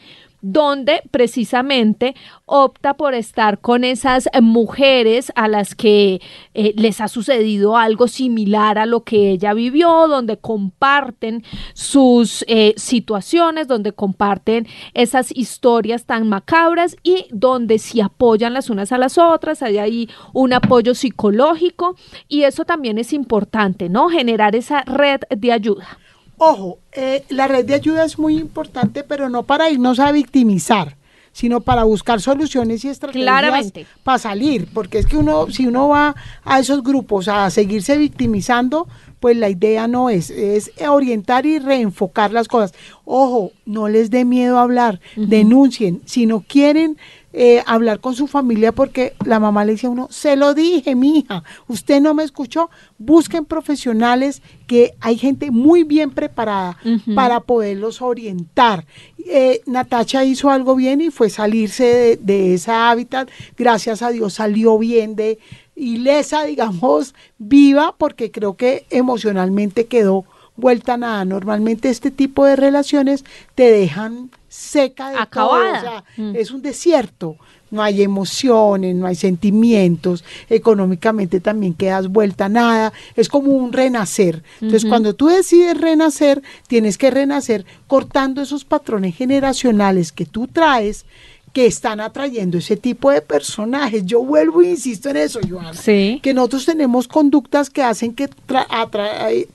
donde 0.52 1.02
precisamente 1.12 2.16
opta 2.46 2.94
por 2.94 3.14
estar 3.14 3.60
con 3.60 3.84
esas 3.84 4.30
mujeres 4.42 5.32
a 5.36 5.50
las 5.50 5.76
que 5.76 6.22
eh, 6.54 6.74
les 6.78 7.02
ha 7.02 7.10
sucedido 7.10 7.76
algo 7.76 8.08
similar 8.08 8.78
a 8.78 8.86
lo 8.86 9.04
que 9.04 9.32
ella 9.32 9.54
vivió, 9.54 10.08
donde 10.08 10.38
comparten 10.38 11.44
sus 11.74 12.46
eh, 12.48 12.74
situaciones, 12.78 13.68
donde 13.68 13.92
comparten 13.92 14.68
esas 14.94 15.36
historias 15.36 16.06
tan 16.06 16.30
macabras 16.30 16.96
y 17.04 17.26
donde 17.32 17.78
se 17.78 18.02
apoyan 18.02 18.54
las 18.54 18.70
unas 18.70 18.94
a 18.94 18.98
las 18.98 19.18
otras, 19.18 19.62
hay 19.62 19.80
ahí 19.80 20.10
un 20.34 20.54
apoyo 20.54 20.96
psicológico 20.96 21.96
y 22.30 22.44
eso 22.44 22.64
también 22.64 22.98
es 22.98 23.12
importante, 23.12 23.90
¿no? 23.90 24.08
Generar 24.08 24.56
esa 24.56 24.84
red 24.84 25.22
de 25.30 25.52
ayuda. 25.52 26.00
Ojo, 26.38 26.80
eh, 26.92 27.24
la 27.30 27.48
red 27.48 27.66
de 27.66 27.74
ayuda 27.74 28.06
es 28.06 28.20
muy 28.20 28.38
importante, 28.38 29.04
pero 29.04 29.28
no 29.30 29.44
para 29.44 29.72
irnos 29.72 30.00
a 30.00 30.12
victimizar, 30.12 30.96
sino 31.32 31.62
para 31.62 31.84
buscar 31.84 32.22
soluciones 32.22 32.86
y 32.86 32.90
estrategias 32.90 33.74
para 34.04 34.18
salir, 34.20 34.68
porque 34.72 35.00
es 35.00 35.08
que 35.08 35.18
uno, 35.18 35.50
si 35.50 35.66
uno 35.66 35.90
va 35.90 36.16
a 36.44 36.60
esos 36.60 36.84
grupos 36.84 37.28
a 37.28 37.50
seguirse 37.50 37.98
victimizando, 37.98 38.88
pues 39.20 39.36
la 39.36 39.50
idea 39.50 39.88
no 39.88 40.12
es, 40.12 40.30
es 40.30 40.72
orientar 40.88 41.48
y 41.48 41.58
reenfocar 41.58 42.32
las 42.32 42.48
cosas. 42.48 42.74
Ojo, 43.04 43.52
no 43.66 43.88
les 43.88 44.12
dé 44.12 44.24
miedo 44.24 44.60
hablar, 44.60 45.00
denuncien, 45.16 46.02
si 46.06 46.28
no 46.28 46.42
quieren 46.42 46.98
eh, 47.40 47.62
hablar 47.68 48.00
con 48.00 48.16
su 48.16 48.26
familia 48.26 48.72
porque 48.72 49.14
la 49.24 49.40
mamá 49.40 49.64
le 49.64 49.74
dice 49.74 49.86
a 49.86 49.92
uno, 49.92 50.08
se 50.10 50.36
lo 50.36 50.56
dije, 50.56 50.96
mi 50.96 51.20
hija, 51.20 51.44
usted 51.68 52.02
no 52.02 52.16
me 52.16 52.24
escuchó, 52.24 52.72
busquen 52.98 53.46
profesionales 53.46 54.42
que 54.66 54.96
hay 55.02 55.20
gente 55.20 55.52
muy 55.52 55.84
bien 55.84 56.10
preparada 56.10 56.80
para 57.14 57.42
poderlos 57.42 58.02
orientar. 58.02 58.88
Eh, 59.20 59.62
Natacha 59.68 60.24
hizo 60.26 60.50
algo 60.50 60.76
bien 60.76 61.00
y 61.00 61.12
fue 61.12 61.30
salirse 61.30 61.84
de, 61.84 62.18
de 62.18 62.56
esa 62.56 62.90
hábitat, 62.90 63.30
gracias 63.56 64.02
a 64.02 64.10
Dios 64.10 64.34
salió 64.34 64.80
bien 64.80 65.16
de 65.16 65.38
ilesa, 65.76 66.44
digamos, 66.46 67.14
viva, 67.38 67.94
porque 68.00 68.32
creo 68.32 68.58
que 68.58 68.88
emocionalmente 68.90 69.86
quedó 69.86 70.26
vuelta 70.58 70.96
a 70.96 70.98
nada. 70.98 71.24
Normalmente 71.26 71.90
este 71.90 72.12
tipo 72.12 72.46
de 72.46 72.56
relaciones 72.56 73.24
te 73.56 73.72
dejan 73.72 74.30
seca 74.50 75.12
de 75.12 75.18
Acabada. 75.18 76.04
Mm. 76.18 76.36
es 76.36 76.52
un 76.52 76.62
desierto. 76.62 77.38
no 77.70 77.84
hay 77.84 78.02
emociones, 78.02 78.96
no 78.96 79.08
hay 79.08 79.16
sentimientos, 79.16 80.24
económicamente 80.50 81.42
también 81.42 81.74
quedas 81.74 82.08
vuelta 82.08 82.46
a 82.46 82.50
nada, 82.50 82.94
es 83.18 83.28
como 83.28 83.52
un 83.52 83.74
renacer. 83.74 84.42
Entonces, 84.62 84.88
cuando 84.88 85.16
tú 85.16 85.28
decides 85.28 85.78
renacer, 85.78 86.42
tienes 86.68 86.98
que 86.98 87.12
renacer 87.12 87.66
cortando 87.88 88.42
esos 88.42 88.64
patrones 88.64 89.18
generacionales 89.18 90.14
que 90.14 90.26
tú 90.26 90.48
traes 90.48 91.06
que 91.58 91.66
están 91.66 92.00
atrayendo 92.00 92.60
ese 92.60 92.78
tipo 92.78 93.10
de 93.10 93.20
personajes. 93.20 94.06
Yo 94.06 94.24
vuelvo 94.24 94.62
e 94.62 94.70
insisto 94.70 95.10
en 95.10 95.18
eso, 95.18 95.40
Joana. 95.50 95.74
Sí. 95.74 96.20
Que 96.22 96.32
nosotros 96.32 96.66
tenemos 96.66 97.08
conductas 97.08 97.72
que 97.72 97.82
hacen 97.82 98.14
que 98.14 98.30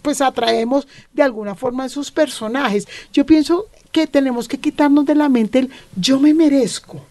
pues 0.03 0.21
atraemos 0.21 0.89
de 1.13 1.23
alguna 1.23 1.55
forma 1.55 1.87
esos 1.87 2.11
personajes. 2.11 2.89
Yo 3.13 3.25
pienso 3.25 3.67
que 3.93 4.09
tenemos 4.09 4.49
que 4.49 4.59
quitarnos 4.59 5.07
de 5.07 5.15
la 5.15 5.29
mente 5.29 5.61
el 5.61 5.71
yo 5.95 6.19
me 6.19 6.35
merezco. 6.35 7.07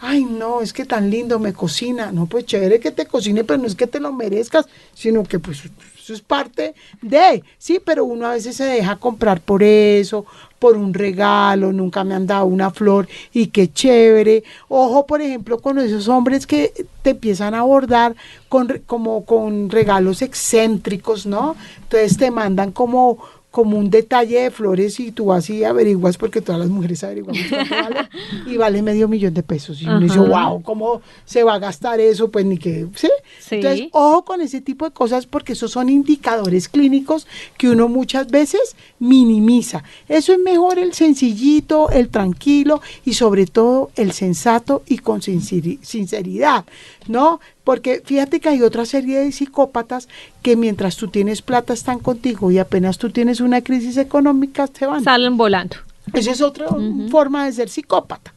Ay, 0.00 0.24
no, 0.24 0.60
es 0.60 0.72
que 0.72 0.84
tan 0.84 1.10
lindo 1.10 1.40
me 1.40 1.52
cocina. 1.52 2.12
No, 2.12 2.26
pues 2.26 2.46
chévere 2.46 2.78
que 2.78 2.92
te 2.92 3.06
cocine, 3.06 3.42
pero 3.42 3.58
no 3.58 3.66
es 3.66 3.74
que 3.74 3.88
te 3.88 3.98
lo 3.98 4.12
merezcas, 4.12 4.66
sino 4.94 5.24
que 5.24 5.40
pues 5.40 5.64
eso 5.98 6.14
es 6.14 6.20
parte 6.20 6.76
de, 7.02 7.42
sí, 7.58 7.80
pero 7.84 8.04
uno 8.04 8.26
a 8.26 8.34
veces 8.34 8.56
se 8.56 8.64
deja 8.64 8.94
comprar 8.94 9.40
por 9.40 9.64
eso, 9.64 10.24
por 10.60 10.76
un 10.76 10.92
regalo, 10.92 11.72
nunca 11.72 12.04
me 12.04 12.14
han 12.14 12.26
dado 12.26 12.44
una 12.44 12.70
flor 12.70 13.08
y 13.32 13.46
qué 13.46 13.72
chévere. 13.72 14.44
Ojo, 14.68 15.06
por 15.06 15.22
ejemplo, 15.22 15.58
con 15.58 15.78
esos 15.78 16.06
hombres 16.06 16.46
que 16.46 16.72
te 17.02 17.10
empiezan 17.10 17.54
a 17.54 17.60
abordar 17.60 18.14
con, 18.48 18.82
como 18.86 19.24
con 19.24 19.70
regalos 19.70 20.20
excéntricos, 20.20 21.24
¿no? 21.24 21.56
Entonces 21.82 22.18
te 22.18 22.30
mandan 22.30 22.72
como 22.72 23.18
como 23.50 23.78
un 23.78 23.90
detalle 23.90 24.42
de 24.42 24.50
flores 24.50 25.00
y 25.00 25.10
tú 25.10 25.26
vas 25.26 25.50
y 25.50 25.64
averiguas 25.64 26.16
porque 26.16 26.40
todas 26.40 26.60
las 26.60 26.68
mujeres 26.68 27.02
averiguamos 27.02 27.42
cuánto 27.48 27.74
vale 27.74 28.08
y 28.46 28.56
vale 28.56 28.82
medio 28.82 29.08
millón 29.08 29.34
de 29.34 29.42
pesos. 29.42 29.82
Y 29.82 29.86
uno 29.86 30.00
dice 30.00 30.18
wow 30.18 30.62
cómo 30.62 31.02
se 31.24 31.42
va 31.42 31.54
a 31.54 31.58
gastar 31.58 31.98
eso 31.98 32.30
pues 32.30 32.44
ni 32.44 32.58
que 32.58 32.86
¿sí? 32.94 33.10
entonces 33.50 33.88
ojo 33.90 34.24
con 34.24 34.40
ese 34.40 34.60
tipo 34.60 34.84
de 34.84 34.92
cosas 34.92 35.26
porque 35.26 35.54
esos 35.54 35.72
son 35.72 35.88
indicadores 35.88 36.68
clínicos 36.68 37.26
que 37.56 37.68
uno 37.68 37.88
muchas 37.88 38.30
veces 38.30 38.76
minimiza. 39.00 39.82
Eso 40.08 40.32
es 40.32 40.38
mejor 40.38 40.78
el 40.78 40.92
sencillito 40.92 41.90
el 41.90 42.08
tranquilo 42.08 42.80
y 43.04 43.14
sobre 43.14 43.46
todo 43.46 43.90
el 43.96 44.12
sensato 44.12 44.84
y 44.86 44.98
con 44.98 45.22
sinceridad 45.22 46.64
no 47.08 47.40
porque 47.64 48.02
fíjate 48.04 48.40
que 48.40 48.48
hay 48.48 48.62
otra 48.62 48.84
serie 48.84 49.20
de 49.20 49.32
psicópatas 49.32 50.08
que 50.42 50.56
mientras 50.56 50.96
tú 50.96 51.08
tienes 51.08 51.42
plata 51.42 51.72
están 51.72 51.98
contigo 51.98 52.50
y 52.50 52.58
apenas 52.58 52.98
tú 52.98 53.10
tienes 53.10 53.40
una 53.40 53.62
crisis 53.62 53.96
económica 53.96 54.66
te 54.66 54.86
van. 54.86 55.04
Salen 55.04 55.36
volando. 55.36 55.76
Esa 56.12 56.32
es 56.32 56.40
otra 56.40 56.68
forma 57.10 57.44
de 57.44 57.52
ser 57.52 57.68
psicópata. 57.68 58.32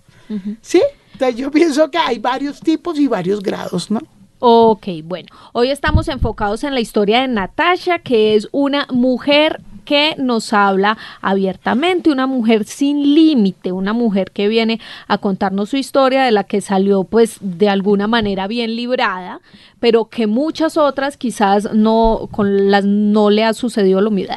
¿Sí? 0.62 0.82
Entonces 1.14 1.36
yo 1.38 1.52
pienso 1.52 1.90
que 1.90 1.98
hay 1.98 2.20
varios 2.20 2.60
tipos 2.60 3.00
y 3.00 3.08
varios 3.08 3.42
grados, 3.42 3.90
¿no? 3.92 4.02
Ok, 4.40 4.88
bueno, 5.06 5.30
hoy 5.54 5.70
estamos 5.70 6.10
enfocados 6.10 6.66
en 6.66 6.74
la 6.74 6.82
historia 6.82 7.22
de 7.22 7.30
Natasha, 7.30 8.00
que 8.00 8.36
es 8.36 8.50
una 8.52 8.88
mujer 8.92 9.62
que 9.84 10.16
nos 10.18 10.54
habla 10.54 10.98
abiertamente, 11.22 12.12
una 12.12 12.28
mujer 12.28 12.66
sin 12.66 13.16
límite, 13.16 13.72
una 13.72 13.94
mujer 13.94 14.32
que 14.32 14.48
viene 14.48 14.80
a 15.08 15.18
contarnos 15.18 15.70
su 15.70 15.78
historia 15.78 16.24
de 16.24 16.32
la 16.32 16.44
que 16.44 16.62
salió 16.62 17.04
pues 17.04 17.38
de 17.42 17.70
alguna 17.70 18.08
manera 18.08 18.48
bien 18.48 18.76
librada, 18.76 19.42
pero 19.80 20.06
que 20.06 20.28
muchas 20.28 20.78
otras 20.78 21.18
quizás 21.18 21.74
no 21.74 22.30
con 22.32 22.72
las 22.72 22.86
no 22.86 23.30
le 23.30 23.44
ha 23.44 23.54
sucedido 23.54 24.02
lo 24.02 24.12
mismo. 24.12 24.36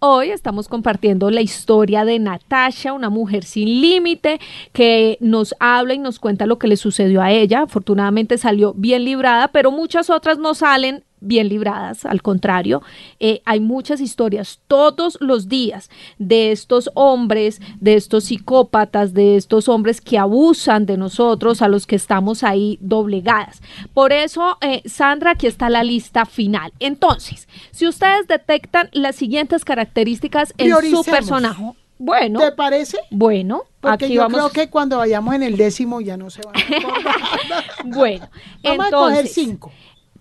Hoy 0.00 0.30
estamos 0.30 0.68
compartiendo 0.68 1.28
la 1.28 1.40
historia 1.40 2.04
de 2.04 2.20
Natasha, 2.20 2.92
una 2.92 3.10
mujer 3.10 3.42
sin 3.42 3.80
límite, 3.80 4.38
que 4.72 5.18
nos 5.20 5.56
habla 5.58 5.94
y 5.94 5.98
nos 5.98 6.20
cuenta 6.20 6.46
lo 6.46 6.56
que 6.56 6.68
le 6.68 6.76
sucedió 6.76 7.20
a 7.20 7.32
ella. 7.32 7.62
Afortunadamente 7.62 8.38
salió 8.38 8.74
bien 8.74 9.04
librada, 9.04 9.48
pero 9.48 9.72
muchas 9.72 10.08
otras 10.08 10.38
no 10.38 10.54
salen 10.54 11.02
bien 11.20 11.48
libradas, 11.48 12.04
al 12.04 12.22
contrario, 12.22 12.82
eh, 13.20 13.42
hay 13.44 13.60
muchas 13.60 14.00
historias 14.00 14.60
todos 14.66 15.18
los 15.20 15.48
días 15.48 15.90
de 16.18 16.52
estos 16.52 16.90
hombres, 16.94 17.60
de 17.80 17.94
estos 17.94 18.24
psicópatas, 18.24 19.14
de 19.14 19.36
estos 19.36 19.68
hombres 19.68 20.00
que 20.00 20.18
abusan 20.18 20.86
de 20.86 20.96
nosotros, 20.96 21.62
a 21.62 21.68
los 21.68 21.86
que 21.86 21.96
estamos 21.96 22.42
ahí 22.44 22.78
doblegadas. 22.80 23.60
Por 23.94 24.12
eso, 24.12 24.58
eh, 24.60 24.82
Sandra, 24.86 25.32
aquí 25.32 25.46
está 25.46 25.68
la 25.68 25.84
lista 25.84 26.26
final. 26.26 26.72
Entonces, 26.78 27.48
si 27.70 27.86
ustedes 27.86 28.26
detectan 28.28 28.88
las 28.92 29.16
siguientes 29.16 29.64
características 29.64 30.54
en 30.58 30.74
su 30.90 31.04
personaje, 31.04 31.72
bueno. 31.98 32.38
¿Te 32.38 32.52
parece? 32.52 32.98
Bueno, 33.10 33.64
Porque 33.80 34.06
aquí 34.06 34.14
yo 34.14 34.22
vamos. 34.22 34.38
creo 34.38 34.50
que 34.50 34.70
cuando 34.70 34.98
vayamos 34.98 35.34
en 35.34 35.42
el 35.42 35.56
décimo 35.56 36.00
ya 36.00 36.16
no 36.16 36.30
se 36.30 36.42
van 36.42 36.54
a 36.56 37.74
bueno, 37.84 38.28
vamos 38.62 38.86
a 38.86 38.90
coger 38.90 39.26
cinco. 39.26 39.72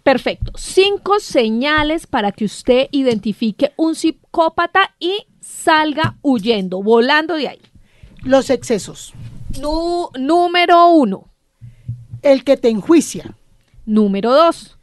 Perfecto. 0.08 0.54
Cinco 0.56 1.20
señales 1.20 2.08
para 2.08 2.32
que 2.32 2.46
usted 2.46 2.88
identifique 2.92 3.74
un 3.76 3.94
psicópata 3.94 4.96
y 5.00 5.28
salga 5.42 6.16
huyendo, 6.22 6.82
volando 6.82 7.36
de 7.36 7.50
ahí. 7.50 7.62
Los 8.24 8.50
excesos. 8.50 9.14
número 10.18 10.88
uno. 10.92 11.26
El 12.22 12.46
que 12.46 12.56
te 12.56 12.70
enjuicia. 12.70 13.36
Número 13.86 14.34
dos. 14.34 14.78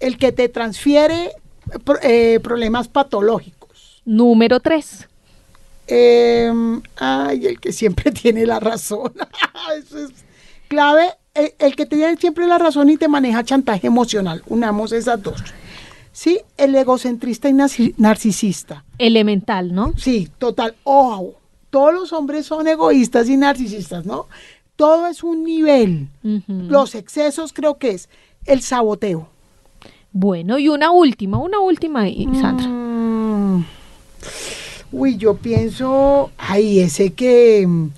El 0.00 0.18
que 0.18 0.32
te 0.32 0.48
transfiere 0.48 1.30
eh, 2.02 2.40
problemas 2.42 2.88
patológicos. 2.88 4.02
Número 4.04 4.58
tres. 4.58 5.08
Em, 5.86 6.82
ay, 6.96 7.46
el 7.46 7.60
que 7.60 7.70
siempre 7.70 8.10
tiene 8.22 8.44
la 8.44 8.58
razón. 8.58 9.12
Eso 9.78 9.98
es 9.98 10.10
clave 10.66 11.12
el, 11.34 11.76
que 11.76 11.86
te 11.86 11.96
tiene 11.96 12.16
siempre 12.16 12.46
la 12.46 12.58
razón 12.58 12.90
y 12.90 12.96
te 12.96 13.08
maneja 13.08 13.44
chantaje 13.44 13.86
emocional. 13.86 14.42
Unamos 14.46 14.92
esas 14.92 15.22
dos. 15.22 15.42
Sí, 16.12 16.40
el 16.56 16.74
egocentrista 16.76 17.48
y 17.48 17.54
narcisista. 17.96 18.84
Elemental, 18.98 19.74
¿no? 19.74 19.92
Sí, 19.96 20.30
total. 20.38 20.76
Ojo, 20.84 21.34
todos 21.70 21.92
los 21.92 22.12
hombres 22.12 22.46
son 22.46 22.68
egoístas 22.68 23.28
y 23.28 23.36
narcisistas, 23.36 24.06
¿no? 24.06 24.26
Todo 24.76 25.08
es 25.08 25.24
un 25.24 25.44
nivel. 25.44 26.08
Los 26.46 26.94
excesos 26.94 27.52
creo 27.52 27.78
que 27.78 27.90
es 27.90 28.08
el 28.46 28.60
saboteo. 28.60 29.28
Bueno, 30.12 30.58
y 30.58 30.68
una 30.68 30.92
última, 30.92 31.38
una 31.38 31.58
última, 31.58 32.04
Sandra. 32.40 32.68
Mm. 32.68 33.64
uy, 34.92 35.16
yo 35.16 35.36
pienso, 35.36 36.30
ay, 36.38 36.78
ese 36.78 37.12
que 37.12 37.66
mm, 37.66 37.88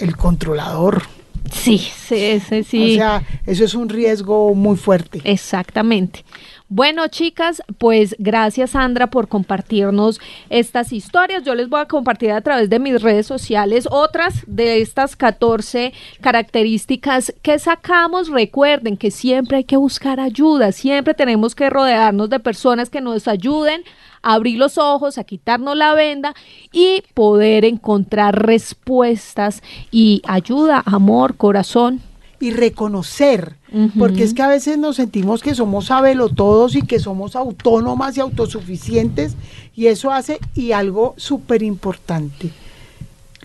el 0.00 0.16
controlador. 0.16 1.15
Sí, 1.52 1.78
sí, 1.78 2.40
sí, 2.40 2.62
sí. 2.64 2.92
O 2.92 2.96
sea, 2.96 3.22
eso 3.46 3.64
es 3.64 3.74
un 3.74 3.88
riesgo 3.88 4.54
muy 4.54 4.76
fuerte. 4.76 5.20
Exactamente. 5.24 6.24
Bueno, 6.68 7.06
chicas, 7.06 7.62
pues 7.78 8.16
gracias 8.18 8.70
Sandra 8.70 9.06
por 9.06 9.28
compartirnos 9.28 10.20
estas 10.50 10.92
historias. 10.92 11.44
Yo 11.44 11.54
les 11.54 11.68
voy 11.68 11.80
a 11.80 11.86
compartir 11.86 12.32
a 12.32 12.40
través 12.40 12.68
de 12.68 12.80
mis 12.80 13.00
redes 13.00 13.24
sociales 13.24 13.86
otras 13.88 14.42
de 14.48 14.80
estas 14.80 15.14
14 15.14 15.92
características 16.20 17.32
que 17.42 17.60
sacamos. 17.60 18.28
Recuerden 18.28 18.96
que 18.96 19.12
siempre 19.12 19.58
hay 19.58 19.64
que 19.64 19.76
buscar 19.76 20.18
ayuda, 20.18 20.72
siempre 20.72 21.14
tenemos 21.14 21.54
que 21.54 21.70
rodearnos 21.70 22.30
de 22.30 22.40
personas 22.40 22.90
que 22.90 23.00
nos 23.00 23.28
ayuden 23.28 23.82
abrir 24.34 24.58
los 24.58 24.76
ojos, 24.76 25.18
a 25.18 25.24
quitarnos 25.24 25.76
la 25.76 25.94
venda 25.94 26.34
y 26.72 27.02
poder 27.14 27.64
encontrar 27.64 28.44
respuestas 28.44 29.62
y 29.90 30.22
ayuda, 30.26 30.82
amor, 30.84 31.36
corazón. 31.36 32.00
Y 32.38 32.50
reconocer, 32.50 33.56
porque 33.98 34.22
es 34.22 34.34
que 34.34 34.42
a 34.42 34.48
veces 34.48 34.76
nos 34.76 34.96
sentimos 34.96 35.40
que 35.42 35.54
somos 35.54 35.90
todos 36.34 36.76
y 36.76 36.82
que 36.82 36.98
somos 36.98 37.34
autónomas 37.34 38.16
y 38.16 38.20
autosuficientes, 38.20 39.36
y 39.74 39.86
eso 39.86 40.10
hace, 40.10 40.38
y 40.54 40.72
algo 40.72 41.14
súper 41.16 41.62
importante, 41.62 42.50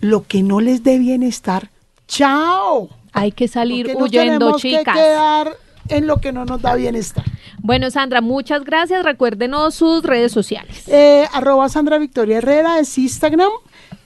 lo 0.02 0.24
que 0.24 0.44
no 0.44 0.60
les 0.60 0.84
dé 0.84 1.00
bienestar, 1.00 1.70
chao. 2.08 2.90
Hay 3.14 3.32
que 3.32 3.48
salir 3.48 3.96
huyendo, 3.96 4.58
chicas. 4.58 4.96
Que 4.96 5.02
quedar 5.02 5.58
en 5.88 6.08
lo 6.08 6.18
que 6.18 6.34
no 6.34 6.44
nos 6.44 6.62
da 6.62 6.76
bienestar. 6.76 7.24
Bueno, 7.64 7.92
Sandra, 7.92 8.22
muchas 8.22 8.64
gracias. 8.64 9.04
Recuérdenos 9.04 9.76
sus 9.76 10.04
redes 10.04 10.32
sociales. 10.32 10.88
Eh, 10.88 11.26
arroba 11.32 11.70
Sandra 11.70 12.00
Victoria 12.00 12.40
Herrera 12.40 12.80
es 12.80 12.98
Instagram. 12.98 13.52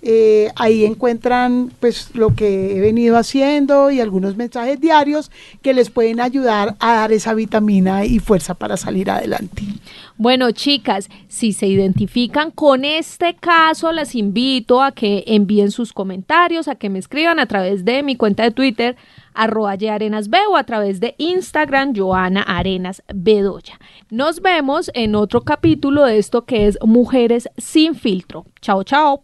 Eh, 0.08 0.52
ahí 0.56 0.86
encuentran 0.86 1.72
pues 1.80 2.12
lo 2.14 2.36
que 2.36 2.78
he 2.78 2.80
venido 2.80 3.18
haciendo 3.18 3.90
y 3.90 4.02
algunos 4.02 4.36
mensajes 4.36 4.80
diarios 4.80 5.32
que 5.64 5.74
les 5.74 5.90
pueden 5.90 6.20
ayudar 6.20 6.76
a 6.80 6.94
dar 6.94 7.12
esa 7.12 7.34
vitamina 7.34 8.06
y 8.06 8.20
fuerza 8.20 8.54
para 8.54 8.78
salir 8.78 9.10
adelante. 9.10 9.64
Bueno, 10.18 10.52
chicas, 10.52 11.10
si 11.28 11.54
se 11.54 11.66
identifican 11.66 12.52
con 12.52 12.86
este 12.86 13.36
caso, 13.36 13.92
las 13.92 14.14
invito 14.14 14.84
a 14.84 14.92
que 14.92 15.24
envíen 15.26 15.72
sus 15.72 15.92
comentarios, 15.92 16.68
a 16.68 16.76
que 16.76 16.90
me 16.90 17.00
escriban 17.00 17.40
a 17.40 17.48
través 17.48 17.84
de 17.84 18.04
mi 18.04 18.16
cuenta 18.16 18.44
de 18.44 18.52
Twitter 18.52 18.96
arroba 19.36 19.72
Arenas 19.72 20.30
o 20.50 20.58
a 20.58 20.64
través 20.64 21.00
de 21.00 21.16
Instagram 21.18 21.94
Joana 21.96 22.42
Arenas 22.42 23.04
Bedoya. 23.14 23.80
Nos 24.10 24.42
vemos 24.42 24.92
en 24.94 25.16
otro 25.16 25.42
capítulo 25.42 26.04
de 26.04 26.18
esto 26.18 26.46
que 26.46 26.68
es 26.68 26.78
Mujeres 26.84 27.50
sin 27.58 27.96
filtro. 27.96 28.46
Chao, 28.62 28.84
chao. 28.84 29.24